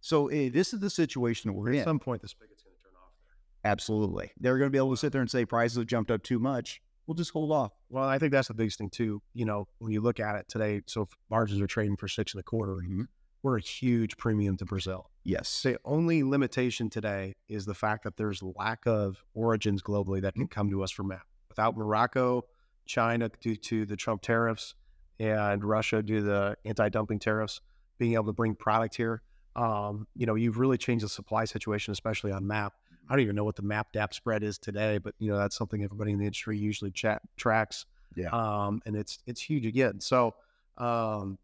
[0.00, 1.84] So eh, this is the situation that we're At in.
[1.84, 3.70] some point, the spigot's going to turn off there.
[3.70, 4.32] Absolutely.
[4.40, 6.40] They're going to be able to sit there and say prices have jumped up too
[6.40, 6.80] much.
[7.06, 7.72] We'll just hold off.
[7.90, 9.20] Well, I think that's the biggest thing too.
[9.34, 12.32] You know, when you look at it today, so if margins are trading for six
[12.32, 12.76] and a quarter.
[12.76, 13.06] Mhm.
[13.42, 15.10] We're a huge premium to Brazil.
[15.24, 15.64] Yes.
[15.64, 20.46] The only limitation today is the fact that there's lack of origins globally that can
[20.46, 21.26] come to us from MAP.
[21.48, 22.44] Without Morocco,
[22.86, 24.74] China due to the Trump tariffs,
[25.18, 27.60] and Russia due to the anti-dumping tariffs,
[27.98, 29.22] being able to bring product here,
[29.56, 32.72] um, you know, you've really changed the supply situation, especially on MAP.
[33.12, 35.54] I don't even know what the MAP DAP spread is today, but you know that's
[35.54, 37.84] something everybody in the industry usually chat, tracks.
[38.16, 38.30] Yeah.
[38.30, 40.00] Um, and it's it's huge again.
[40.00, 40.34] So,
[40.78, 41.38] um,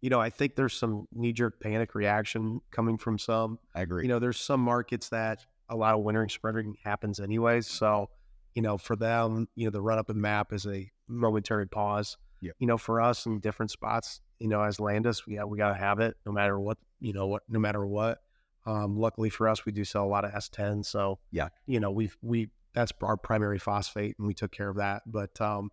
[0.00, 3.60] you know, I think there's some knee jerk panic reaction coming from some.
[3.76, 4.02] I agree.
[4.02, 7.68] You know, there's some markets that a lot of wintering spreading happens anyways.
[7.68, 8.10] So,
[8.56, 12.16] you know, for them, you know, the run up in map is a momentary pause.
[12.40, 12.56] Yep.
[12.58, 15.78] You know, for us in different spots, you know, as Landus, we got we gotta
[15.78, 18.18] have it no matter what, you know, what no matter what.
[18.66, 20.84] Um, luckily for us, we do sell a lot of S10.
[20.84, 21.48] So Yeah.
[21.66, 25.02] you know, we've we that's our primary phosphate and we took care of that.
[25.06, 25.70] But um,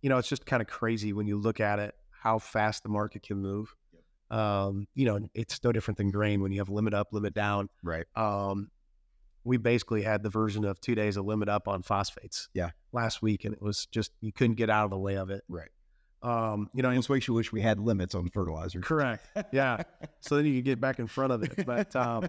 [0.00, 2.88] you know, it's just kind of crazy when you look at it, how fast the
[2.88, 3.74] market can move.
[4.30, 7.68] Um, you know, it's no different than grain when you have limit up, limit down.
[7.82, 8.06] right.
[8.16, 8.70] Um,
[9.44, 12.48] we basically had the version of two days of limit up on phosphates.
[12.52, 12.70] Yeah.
[12.92, 15.44] Last week, and it was just you couldn't get out of the way of it.
[15.48, 15.68] Right.
[16.26, 18.80] Um, you know, Almost makes you wish we had limits on fertilizer.
[18.80, 19.26] correct.
[19.52, 19.82] Yeah.
[20.20, 21.64] so then you could get back in front of it.
[21.66, 22.28] But um,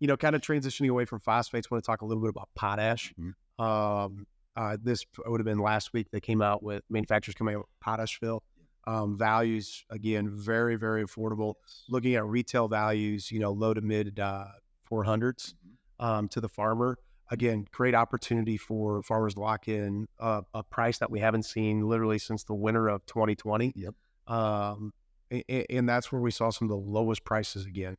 [0.00, 2.48] you know, kind of transitioning away from phosphates, want to talk a little bit about
[2.54, 3.14] potash.
[3.18, 3.34] Mhm.
[3.64, 6.08] Um, uh, this would have been last week.
[6.10, 8.42] They came out with manufacturers coming out with potash fill.
[8.86, 11.54] Um, values again, very very affordable.
[11.88, 14.44] Looking at retail values, you know, low to mid uh,
[14.90, 15.54] 400s
[15.98, 16.98] um, to the farmer.
[17.30, 21.80] Again, great opportunity for farmers to lock in a, a price that we haven't seen
[21.88, 23.72] literally since the winter of 2020.
[23.74, 23.94] Yep.
[24.28, 24.92] Um,
[25.32, 27.96] a- a- and that's where we saw some of the lowest prices again.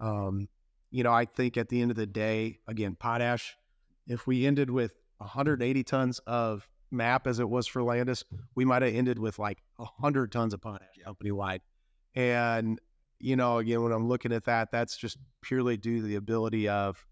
[0.00, 0.48] Um,
[0.90, 3.56] you know, I think at the end of the day, again, potash,
[4.06, 8.22] if we ended with 180 tons of MAP as it was for Landus,
[8.54, 11.60] we might have ended with like 100 tons of potash company wide.
[12.14, 12.80] And,
[13.18, 16.68] you know, again, when I'm looking at that, that's just purely due to the ability
[16.68, 17.04] of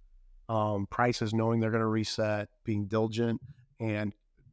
[0.49, 3.41] um, prices knowing they're going to reset, being diligent,
[3.81, 4.13] and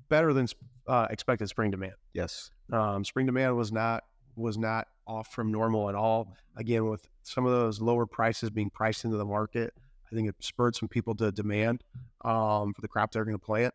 [0.10, 0.47] better than
[0.88, 1.93] uh, expected spring demand.
[2.13, 2.51] Yes.
[2.71, 4.03] Um, spring demand was not
[4.36, 6.36] was not off from normal at all.
[6.56, 9.73] Again, with some of those lower prices being priced into the market,
[10.12, 11.84] I think it spurred some people to demand
[12.23, 13.73] um, for the crop they're going to plant.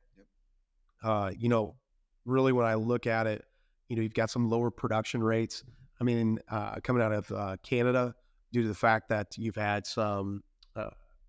[1.03, 1.77] Uh, you know,
[2.25, 3.45] really when I look at it,
[3.89, 5.63] you know, you've got some lower production rates.
[6.01, 8.15] I mean, uh, coming out of uh, Canada
[8.53, 10.43] due to the fact that you've had some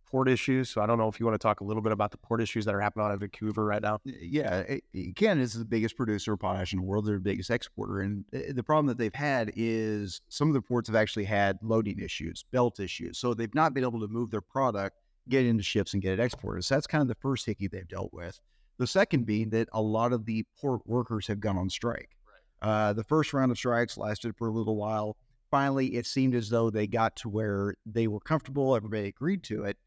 [0.09, 0.69] port issues.
[0.69, 2.41] So I don't know if you want to talk a little bit about the port
[2.41, 3.99] issues that are happening out of Vancouver right now.
[4.05, 7.05] Yeah, it, it- Canada is the biggest producer of potash in the world.
[7.05, 10.87] They're the biggest exporter, and the problem that they've had is some of the ports
[10.89, 14.41] have actually had loading issues, belt issues, so they've not been able to move their
[14.41, 16.63] product, get into ships, and get it exported.
[16.63, 18.39] So that's kind of the first hickey they've dealt with.
[18.77, 22.09] The second being that a lot of the port workers have gone on strike.
[22.61, 25.17] Uh, the first round of strikes lasted for a little while.
[25.51, 28.75] Finally, it seemed as though they got to where they were comfortable.
[28.75, 29.77] Everybody agreed to it.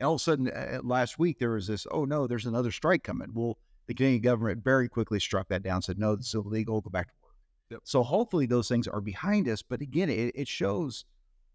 [0.00, 2.70] And all of a sudden, uh, last week, there was this, oh no, there's another
[2.72, 3.28] strike coming.
[3.34, 6.90] Well, the Canadian government very quickly struck that down, said, no, this is illegal, go
[6.90, 7.34] back to work.
[7.70, 7.80] Yep.
[7.84, 9.62] So hopefully those things are behind us.
[9.62, 11.04] But again, it, it shows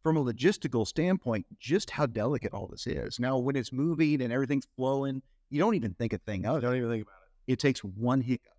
[0.03, 3.19] from a logistical standpoint just how delicate all this is.
[3.19, 6.61] Now, when it's moving and everything's flowing, you don't even think a thing of it
[6.61, 7.15] Don't even think about
[7.47, 7.53] it.
[7.53, 8.51] it takes one hiccup.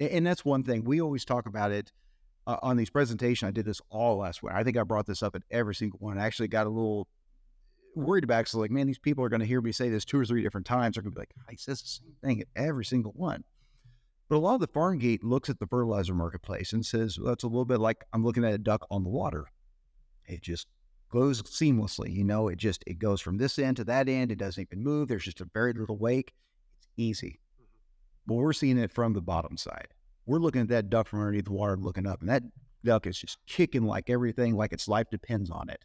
[0.00, 1.92] A- And that's one thing we always talk about it
[2.46, 3.48] uh, on these presentations.
[3.48, 4.52] I did this all last week.
[4.54, 6.18] I think I brought this up at every single one.
[6.18, 7.06] I actually got a little
[7.98, 8.48] worried about.
[8.48, 10.42] So like, man, these people are going to hear me say this two or three
[10.42, 10.94] different times.
[10.94, 13.44] They're going to be like, ah, I says the same thing at every single one.
[14.28, 17.28] But a lot of the farm gate looks at the fertilizer marketplace and says, well,
[17.28, 19.46] that's a little bit like I'm looking at a duck on the water.
[20.26, 20.66] It just
[21.10, 22.12] goes seamlessly.
[22.12, 24.30] You know, it just it goes from this end to that end.
[24.30, 25.08] It doesn't even move.
[25.08, 26.34] There's just a very little wake.
[26.78, 27.40] It's easy.
[27.56, 27.64] Mm-hmm.
[28.26, 29.88] But we're seeing it from the bottom side.
[30.26, 32.42] We're looking at that duck from underneath the water, looking up, and that
[32.84, 35.82] duck is just kicking like everything, like its life depends on it.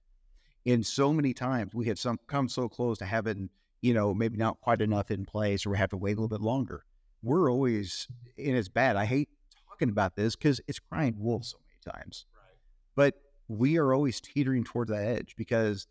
[0.66, 3.50] And so many times we had some come so close to having,
[3.82, 6.30] you know, maybe not quite enough in place, or we have to wait a little
[6.30, 6.86] bit longer.
[7.22, 8.96] We're always, and it's bad.
[8.96, 9.30] I hate
[9.70, 12.26] talking about this because it's crying wolf so many times.
[12.34, 12.56] Right.
[12.96, 13.16] But
[13.48, 15.88] we are always teetering towards that edge because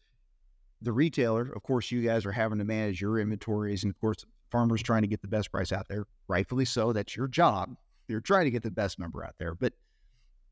[0.80, 4.24] the retailer, of course, you guys are having to manage your inventories, and of course,
[4.50, 6.06] farmers trying to get the best price out there.
[6.28, 6.92] Rightfully so.
[6.92, 7.76] That's your job.
[8.08, 9.54] You're trying to get the best number out there.
[9.54, 9.72] But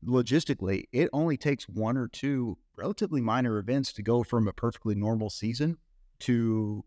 [0.05, 4.95] logistically, it only takes one or two relatively minor events to go from a perfectly
[4.95, 5.77] normal season
[6.19, 6.83] to,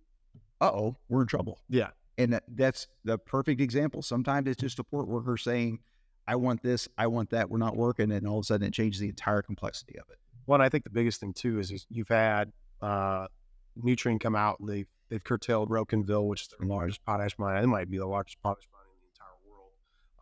[0.61, 1.61] uh oh, we're in trouble.
[1.68, 1.90] Yeah.
[2.18, 4.03] And that, that's the perfect example.
[4.03, 5.81] Sometimes it's just a port worker saying,
[6.27, 8.12] I want this, I want that, we're not working.
[8.12, 10.18] And all of a sudden it changes the entire complexity of it.
[10.46, 13.27] One, I think the biggest thing too is, is you've had uh,
[13.83, 17.62] Nutrien come out and they've they've curtailed Rocanville, which is their largest potash mine.
[17.62, 19.72] It might be the largest potash mine in the entire world,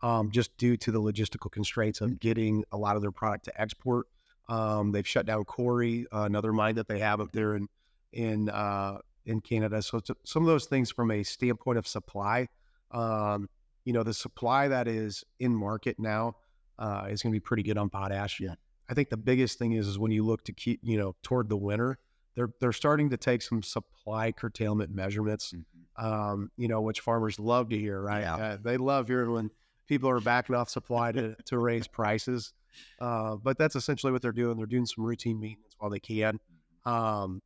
[0.03, 3.61] um, just due to the logistical constraints of getting a lot of their product to
[3.61, 4.05] export.
[4.49, 7.67] Um, they've shut down Cory, uh, another mine that they have up there in
[8.11, 9.81] in uh, in Canada.
[9.81, 12.49] So it's, some of those things from a standpoint of supply,
[12.91, 13.49] um,
[13.85, 16.35] you know, the supply that is in market now
[16.77, 18.41] uh, is going to be pretty good on potash.
[18.41, 18.55] Yeah.
[18.89, 21.47] I think the biggest thing is is when you look to keep you know toward
[21.47, 21.97] the winter,
[22.35, 25.53] they're they're starting to take some supply curtailment measurements.
[25.95, 28.21] Um, you know, which farmers love to hear, right?
[28.21, 28.35] Yeah.
[28.35, 29.51] Uh, they love hearing when
[29.93, 32.53] people are backing off supply to to raise prices.
[32.99, 34.57] Uh, but that's essentially what they're doing.
[34.57, 36.39] They're doing some routine maintenance while they can.
[36.85, 37.41] Um,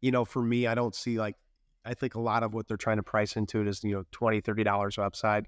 [0.00, 1.36] you know, for me, I don't see like
[1.84, 4.04] I think a lot of what they're trying to price into it is you know
[4.10, 5.46] 20 30 dollars upside.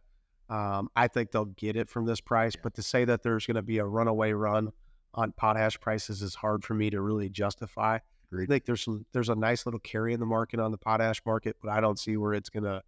[0.48, 3.56] Um, I think they'll get it from this price, but to say that there's going
[3.56, 4.70] to be a runaway run
[5.12, 7.98] on potash prices is hard for me to really justify.
[8.32, 11.20] I think there's some there's a nice little carry in the market on the potash
[11.26, 12.82] market, but I don't see where it's gonna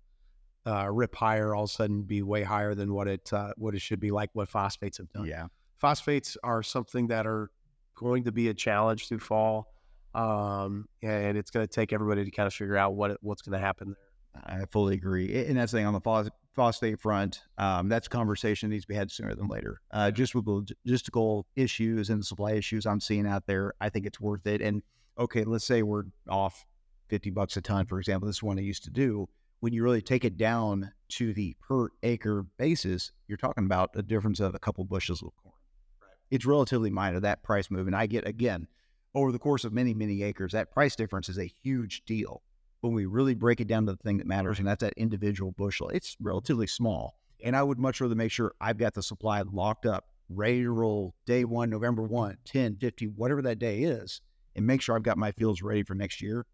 [0.68, 3.74] uh, rip higher all of a sudden be way higher than what it uh, what
[3.74, 5.26] it should be like what phosphates have done.
[5.26, 5.46] Yeah.
[5.76, 7.50] Phosphates are something that are
[7.94, 9.72] going to be a challenge through fall,
[10.14, 13.58] um, and it's going to take everybody to kind of figure out what what's going
[13.58, 14.08] to happen there.
[14.44, 15.44] I fully agree.
[15.46, 17.42] And that's the thing on the phos- phosphate front.
[17.56, 19.80] Um, that's a conversation that needs to be had sooner than later.
[19.90, 24.20] Uh, just with logistical issues and supply issues I'm seeing out there, I think it's
[24.20, 24.60] worth it.
[24.60, 24.82] And
[25.18, 26.66] okay, let's say we're off
[27.08, 28.26] 50 bucks a ton, for example.
[28.26, 29.28] This is one I used to do.
[29.60, 34.02] When you really take it down to the per acre basis, you're talking about a
[34.02, 35.54] difference of a couple bushels of corn.
[36.00, 36.10] Right.
[36.30, 37.86] It's relatively minor, that price move.
[37.86, 38.68] And I get, again,
[39.14, 42.42] over the course of many, many acres, that price difference is a huge deal
[42.80, 45.52] when we really break it down to the thing that matters, and that's that individual
[45.52, 47.18] bushel, it's relatively small.
[47.42, 50.70] And I would much rather make sure I've got the supply locked up, ready to
[50.70, 54.20] roll day one, November 1, 10, 50, whatever that day is,
[54.54, 56.46] and make sure I've got my fields ready for next year,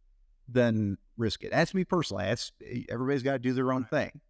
[0.49, 1.51] than risk it.
[1.51, 2.25] That's me personally.
[2.25, 2.53] That's
[2.89, 4.21] everybody's got to do their own thing.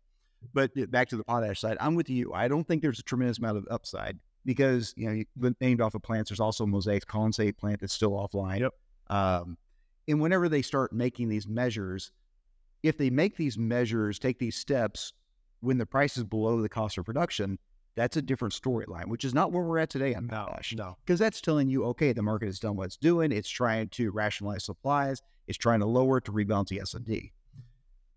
[0.52, 2.32] But back to the potash side, I'm with you.
[2.32, 5.94] I don't think there's a tremendous amount of upside because you know, you named off
[5.94, 6.30] of plants.
[6.30, 8.60] There's also Mosaic's Colonsay plant that's still offline.
[8.60, 8.72] Yep.
[9.08, 9.56] Um,
[10.06, 12.12] and whenever they start making these measures,
[12.82, 15.14] if they make these measures, take these steps
[15.60, 17.58] when the price is below the cost of production,
[17.96, 20.74] that's a different storyline, which is not where we're at today on No, potash.
[20.76, 23.32] no, Because that's telling you, okay, the market has done what it's doing.
[23.32, 25.22] It's trying to rationalize supplies.
[25.46, 27.32] It's trying to lower it to rebalance the S and D.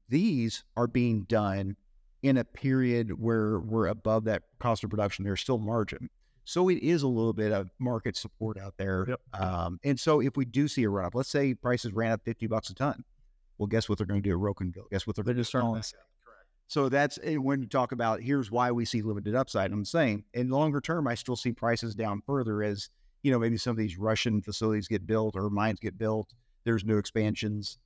[0.09, 1.75] These are being done
[2.23, 5.25] in a period where we're above that cost of production.
[5.25, 6.09] There's still margin.
[6.45, 9.05] So it is a little bit of market support out there.
[9.09, 9.19] Yep.
[9.33, 12.21] Um, and so if we do see a run up, let's say prices ran up
[12.23, 13.03] 50 bucks a ton.
[13.57, 14.89] Well, guess what they're going to do at Rocanville?
[14.89, 15.81] Guess what they're, They're going just to starting do?
[15.81, 16.45] to correct.
[16.67, 19.71] So that's when you talk about here's why we see limited upside.
[19.73, 22.89] I'm saying in longer term, I still see prices down further as
[23.23, 26.33] you know maybe some of these Russian facilities get built or mines get built.
[26.67, 27.77] There's new expansions.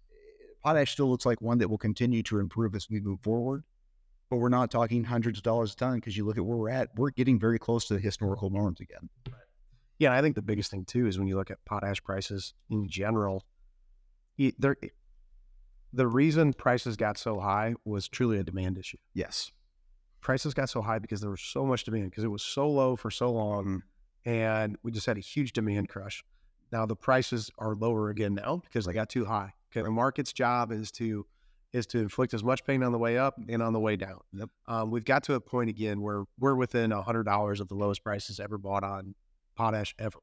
[0.63, 3.63] Potash still looks like one that will continue to improve as we move forward,
[4.31, 6.71] but we're not talking hundreds of dollars a ton because you look at where we're
[6.71, 6.89] at.
[6.95, 9.07] We're getting very close to the historical norms again.
[9.99, 12.89] Yeah, I think the biggest thing too is when you look at potash prices in
[12.89, 13.45] general,
[14.57, 14.75] there,
[15.93, 18.97] the reason prices got so high was truly a demand issue.
[19.13, 19.51] Yes.
[20.21, 22.95] Prices got so high because there was so much demand because it was so low
[22.95, 23.65] for so long,
[24.25, 24.29] mm-hmm.
[24.29, 26.23] and we just had a huge demand crush.
[26.71, 29.53] Now the prices are lower again now because they got too high.
[29.71, 31.25] Okay, the market's job is to
[31.73, 34.19] is to inflict as much pain on the way up and on the way down.
[34.33, 34.49] Yep.
[34.67, 38.03] Um, we've got to a point again where we're within hundred dollars of the lowest
[38.03, 39.15] prices ever bought on
[39.55, 40.19] potash ever.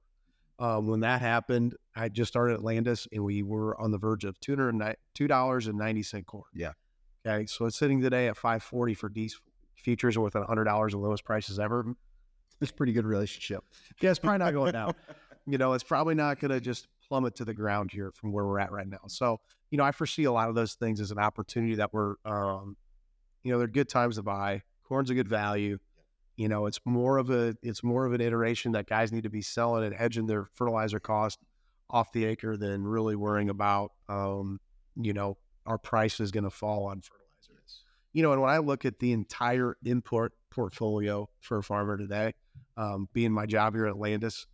[0.58, 4.24] Um, when that happened, I just started at Landus and we were on the verge
[4.24, 6.44] of two hundred two dollars and ninety cent corn.
[6.54, 6.72] Yeah.
[7.26, 9.40] Okay, so it's sitting today at five forty for these
[9.76, 11.94] futures are within hundred dollars of the lowest prices ever.
[12.61, 13.62] It's a pretty good relationship.
[14.00, 14.94] Yeah, it's probably not going down.
[15.48, 18.46] you know, it's probably not going to just plummet to the ground here from where
[18.46, 19.00] we're at right now.
[19.06, 22.16] So, you know, I foresee a lot of those things as an opportunity that we're,
[22.26, 22.76] um,
[23.42, 24.62] you know, they're good times to buy.
[24.84, 25.78] Corn's a good value.
[26.37, 29.30] You know, it's more of a, it's more of an iteration that guys need to
[29.30, 31.38] be selling and hedging their fertilizer cost
[31.88, 34.61] off the acre than really worrying about, um,
[34.96, 37.24] you know, our price is going to fall on fertilizer.
[38.12, 42.34] You know, and when I look at the entire import portfolio for a farmer today,
[42.76, 44.46] um, being my job here at Landus,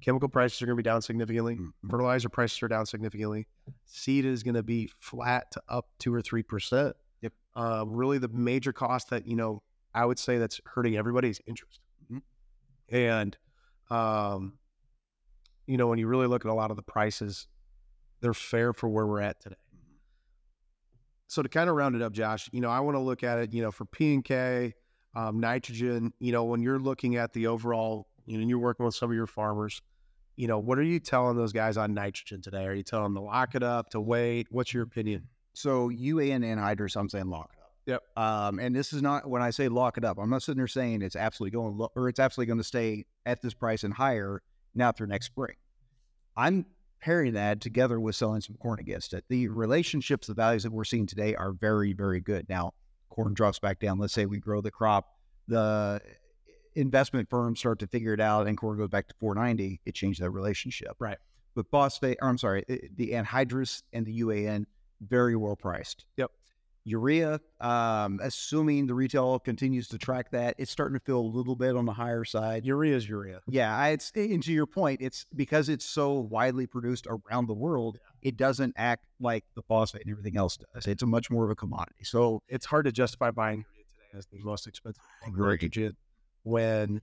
[0.00, 1.56] chemical prices are going to be down significantly.
[1.56, 1.72] Mhm.
[1.90, 3.46] Fertilizer prices are down significantly.
[3.84, 6.96] Seed is going to be flat to up two or three percent.
[7.22, 7.32] Yep.
[7.54, 9.62] Uh, really, the major cost that you know
[9.94, 11.80] I would say that's hurting everybody is interest.
[12.10, 12.22] Mhm.
[12.88, 13.36] And,
[13.90, 14.58] um,
[15.66, 17.46] you know, when you really look at a lot of the prices,
[18.20, 19.56] they're fair for where we're at today.
[21.26, 23.38] So to kind of round it up, Josh, you know, I want to look at
[23.38, 24.74] it, you know, for P and K,
[25.14, 26.12] um, nitrogen.
[26.18, 29.10] You know, when you're looking at the overall, you know, and you're working with some
[29.10, 29.80] of your farmers,
[30.36, 32.64] you know, what are you telling those guys on nitrogen today?
[32.64, 34.48] Are you telling them to lock it up, to wait?
[34.50, 35.28] What's your opinion?
[35.54, 37.70] So UAN anhydrous, I'm saying lock it up.
[37.86, 38.02] Yep.
[38.16, 40.18] Um, and this is not when I say lock it up.
[40.18, 43.04] I'm not sitting there saying it's absolutely going lo- or it's absolutely going to stay
[43.26, 44.42] at this price and higher
[44.74, 45.54] now through next spring.
[46.36, 46.66] I'm
[47.00, 49.24] pairing that together with selling some corn against it.
[49.28, 52.48] The relationships, the values that we're seeing today are very, very good.
[52.48, 52.72] Now,
[53.10, 53.98] corn drops back down.
[53.98, 55.06] Let's say we grow the crop,
[55.46, 56.00] the
[56.74, 59.80] investment firms start to figure it out, and corn goes back to 490.
[59.84, 60.92] It changed that relationship.
[60.98, 61.18] Right.
[61.54, 64.64] But phosphate, or I'm sorry, the anhydrous and the UAN
[65.00, 66.04] very well priced.
[66.16, 66.30] Yep.
[66.86, 71.56] Urea, um, assuming the retail continues to track that, it's starting to feel a little
[71.56, 72.66] bit on the higher side.
[72.66, 73.40] Urea is urea.
[73.48, 77.54] Yeah, I- it's and to your point, it's because it's so widely produced around the
[77.54, 80.86] world, it doesn't act like the phosphate and everything else does.
[80.86, 82.04] It's a much more of a commodity.
[82.04, 85.96] So It's hard to justify buying urea today as the most expensive nitrogen
[86.44, 87.00] when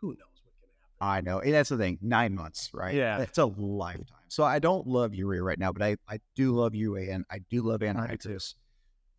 [0.00, 0.98] who knows what can happen.
[1.00, 2.94] I know, and that's the thing, nine months, right?
[2.94, 3.18] Yeah.
[3.20, 4.06] it's a lifetime.
[4.28, 7.24] So I don't love urea right now, but I I do love UAN.
[7.30, 8.54] I do love anhydrous.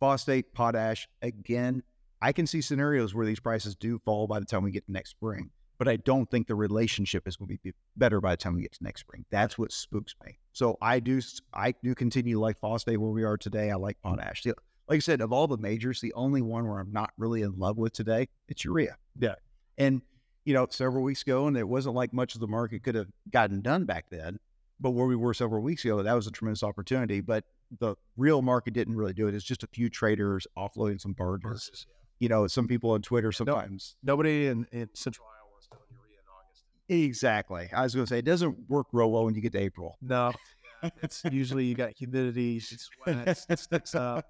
[0.00, 1.08] Phosphate, potash.
[1.22, 1.82] Again,
[2.20, 4.92] I can see scenarios where these prices do fall by the time we get to
[4.92, 8.36] next spring, but I don't think the relationship is going to be better by the
[8.38, 9.24] time we get to next spring.
[9.30, 10.38] That's what spooks me.
[10.52, 11.20] So I do
[11.52, 13.70] I do continue to like phosphate where we are today.
[13.70, 14.42] I like potash.
[14.42, 14.54] The-
[14.88, 17.58] Like I said, of all the majors, the only one where I'm not really in
[17.58, 18.96] love with today, it's urea.
[19.18, 19.34] Yeah.
[19.78, 20.02] And
[20.44, 23.08] you know, several weeks ago, and it wasn't like much of the market could have
[23.30, 24.38] gotten done back then.
[24.80, 27.20] But where we were several weeks ago, that was a tremendous opportunity.
[27.20, 27.44] But
[27.78, 29.34] the real market didn't really do it.
[29.34, 31.14] It's just a few traders offloading some.
[31.16, 31.94] Versus, yeah.
[32.18, 33.96] You know, some people on Twitter sometimes.
[34.02, 36.64] Nobody in, in Central Iowa is doing urea in August.
[36.88, 37.68] Exactly.
[37.74, 39.96] I was going to say it doesn't work real well when you get to April.
[40.02, 40.32] No,
[40.82, 44.18] yeah, it's usually you got humidity, it's wet, it sticks up.
[44.18, 44.22] Uh,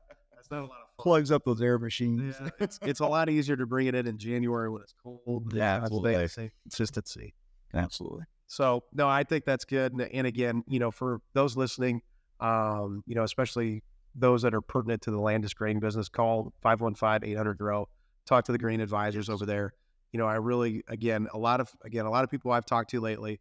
[0.45, 1.03] That's not a lot of fun.
[1.03, 2.37] Plugs up those air machines.
[2.41, 5.53] Yeah, it's, it's a lot easier to bring it in in January when it's cold.
[5.55, 6.51] Yeah, absolutely.
[6.63, 7.35] consistency.
[7.73, 8.25] Absolutely.
[8.47, 9.93] So no, I think that's good.
[9.93, 12.03] And, and again, you know, for those listening,
[12.41, 13.83] um, you know, especially
[14.15, 17.89] those that are pertinent to the Landus grain business, call 515-800 grow.
[18.27, 19.75] Talk to the grain advisors over there.
[20.13, 22.91] You know, I really again a lot of again a lot of people I've talked
[22.91, 23.41] to lately,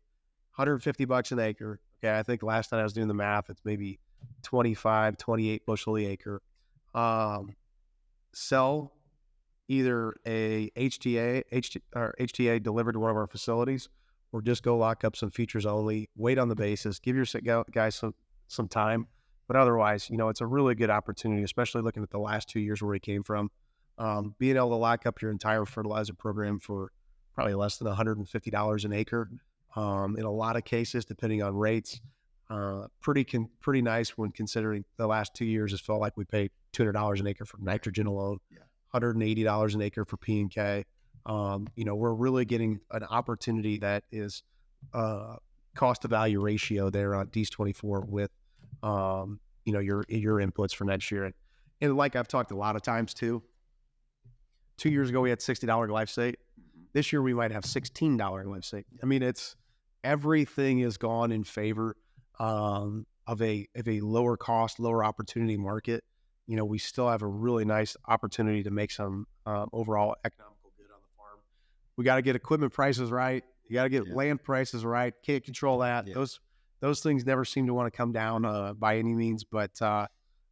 [0.56, 1.80] 150 bucks an acre.
[2.04, 4.00] Okay, I think last night I was doing the math, it's maybe
[4.42, 6.42] 25, 28 bushel the acre.
[6.94, 7.56] Um,
[8.34, 8.94] sell
[9.68, 13.90] either a HTA, HT, or HTA delivered to one of our facilities,
[14.32, 16.10] or just go lock up some futures only.
[16.16, 17.00] Wait on the basis.
[17.00, 18.14] Give your guys some
[18.48, 19.08] some time.
[19.48, 22.60] But otherwise, you know, it's a really good opportunity, especially looking at the last two
[22.60, 23.52] years where we came from.
[23.98, 26.92] Um, being able to lock up your entire fertilizer program for
[27.36, 29.30] probably less than $150 an acre
[29.76, 32.00] um, in a lot of cases, depending on rates.
[32.54, 35.74] Uh, pretty con- pretty nice when considering the last two years.
[35.74, 38.60] It felt like we paid two hundred dollars an acre for nitrogen alone, Yeah.
[38.90, 40.86] hundred and eighty dollars an acre for P and K.
[41.26, 44.44] Um, you know, we're really getting an opportunity that is
[44.94, 45.38] uh,
[45.74, 48.30] cost to value ratio there on D's twenty four with
[48.84, 51.24] um, you know your your inputs for next year.
[51.26, 51.34] And,
[51.82, 53.42] and like I've talked a lot of times too.
[54.78, 56.36] Two years ago we had sixty dollar glyphosate.
[56.94, 58.86] This year we might have sixteen dollar glyphosate.
[59.02, 59.56] I mean, it's
[60.04, 61.96] everything is gone in favor
[62.40, 66.04] um, of a of a lower cost, lower opportunity market.
[66.48, 70.72] You know, we still have a really nice opportunity to make some um, overall economical
[70.78, 71.40] good on the farm.
[71.96, 73.44] We got to get equipment prices right.
[73.70, 74.14] You got to get Yeah.
[74.14, 75.14] land prices right.
[75.26, 76.08] Can't control that.
[76.08, 76.16] Yeah.
[76.16, 76.40] Those
[76.82, 79.46] those things never seem to want to come down uh, by any means.
[79.46, 80.08] But uh,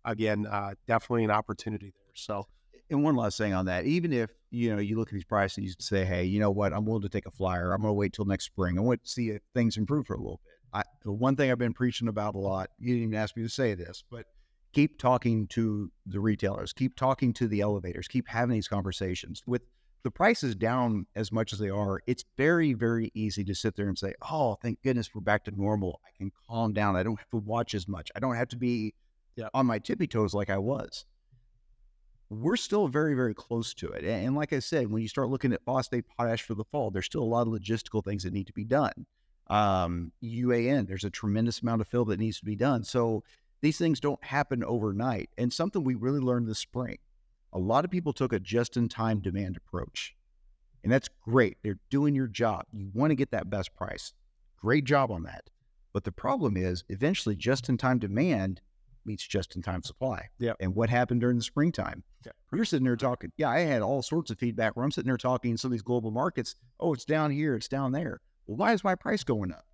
[0.06, 2.14] again, uh, definitely an opportunity there.
[2.16, 2.48] So
[2.90, 5.58] And one last thing on that, even if you know you look at these prices,
[5.58, 6.72] and you say, "Hey, you know what?
[6.72, 7.74] I'm willing to take a flyer.
[7.74, 8.78] I'm going to wait till next spring.
[8.78, 11.52] I want to see if things improve for a little bit." I, the one thing
[11.52, 12.70] I've been preaching about a lot.
[12.80, 14.26] You didn't even ask me to say this, but
[14.74, 19.44] keep talking to the retailers, keep talking to the elevators, keep having these conversations.
[19.46, 19.64] With
[20.04, 23.88] the prices down as much as they are, it's very, very easy to sit there
[23.88, 26.00] and say, "Oh, thank goodness we're back to normal.
[26.06, 26.96] I can calm down.
[26.96, 28.10] I don't have to watch as much.
[28.16, 28.94] I don't have to be
[29.36, 29.50] Yeah.
[29.54, 31.06] on my tippy toes like I was."
[32.32, 34.06] we're still very, very close to it.
[34.06, 36.90] And, and like I said, when you start looking at phosphate potash for the fall,
[36.90, 39.06] there's still a lot of logistical things that need to be done.
[39.52, 42.86] Um, UAN, there's a tremendous amount of fill that needs to be done.
[42.86, 43.24] So
[43.62, 45.30] these things don't happen overnight.
[45.38, 46.98] And something we really learned this spring,
[47.52, 50.16] a lot of people took a just-in-time demand approach,
[50.84, 51.58] and that's great.
[51.62, 52.64] They're doing your job.
[52.72, 54.14] You want to get that best price.
[54.56, 55.50] Great job on that.
[55.92, 58.62] But the problem is, eventually, just-in-time demand
[59.04, 60.30] meets just-in-time supply.
[60.40, 60.56] Yep.
[60.62, 62.04] And what happened during the springtime?
[62.26, 62.36] Yep.
[62.54, 63.34] You're sitting there talking.
[63.36, 65.74] Yeah, I had all sorts of feedback where I'm sitting there talking in some of
[65.74, 66.56] these global markets.
[66.80, 68.22] Oh, it's down here, it's down there.
[68.52, 69.66] Well, why is my price going up?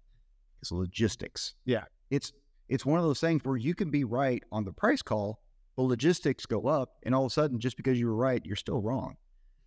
[0.62, 1.56] It's logistics.
[1.66, 1.86] Yeah.
[2.12, 2.32] It's
[2.70, 5.40] it's one of those things where you can be right on the price call,
[5.76, 8.56] but logistics go up, and all of a sudden, just because you were right, you're
[8.56, 9.18] still wrong.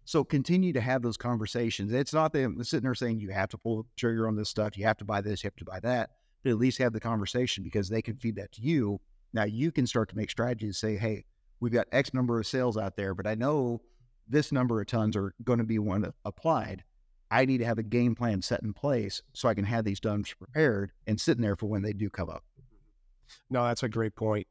[0.05, 1.93] So continue to have those conversations.
[1.93, 4.49] It's not that I'm sitting there saying you have to pull the trigger on this
[4.49, 6.11] stuff, you have to buy this, you have to buy that,
[6.45, 9.01] but at least have the conversation because they can feed that to you.
[9.33, 10.79] Now you can start to make strategies.
[10.79, 11.25] Say, hey,
[11.59, 13.81] we've got X number of sales out there, but I know
[14.29, 16.85] this number of tons are going to be one applied.
[17.31, 20.01] I need to have a game plan set in place so I can have these
[20.01, 22.45] done prepared and sitting there for when they do come up.
[23.49, 24.47] No, that's a great point.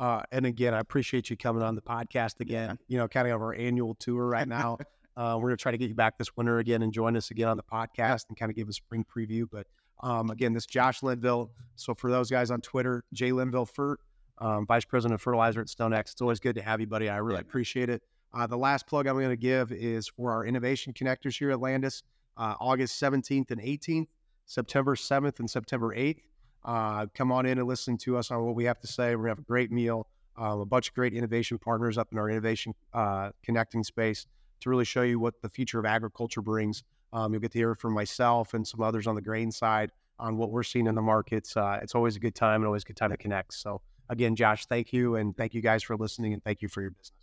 [0.00, 2.78] Uh, and again, I appreciate you coming on the podcast again.
[2.88, 4.78] You know, kind of our annual tour right now.
[5.16, 7.30] uh, we're going to try to get you back this winter again and join us
[7.30, 9.44] again on the podcast and kind of give a spring preview.
[9.50, 9.66] But
[10.02, 11.50] um, again, this is Josh Linville.
[11.76, 13.96] So for those guys on Twitter, Jay Linville Fert,
[14.38, 16.12] um, Vice President of Fertilizer at StoneX.
[16.12, 17.08] It's always good to have you, buddy.
[17.08, 17.42] I really Yeah.
[17.42, 18.02] appreciate it.
[18.34, 21.58] Uh, the last plug I'm going to give is for our innovation connectors here at
[21.58, 22.02] Landus,
[22.36, 24.08] uh, August 17th and 18th,
[24.46, 26.20] September 7th and September 8th.
[26.64, 29.14] Uh, come on in and listen to us on what we have to say.
[29.14, 30.06] We're going to have a great meal,
[30.36, 34.26] um, a bunch of great innovation partners up in our innovation uh, connecting space
[34.60, 36.82] to really show you what the future of agriculture brings.
[37.12, 40.36] Um, you'll get to hear from myself and some others on the grain side on
[40.36, 41.56] what we're seeing in the markets.
[41.56, 43.54] Uh, it's always a good time and always a good time to connect.
[43.54, 45.16] So, again, Josh, thank you.
[45.16, 47.17] And thank you guys for listening and thank you for your business.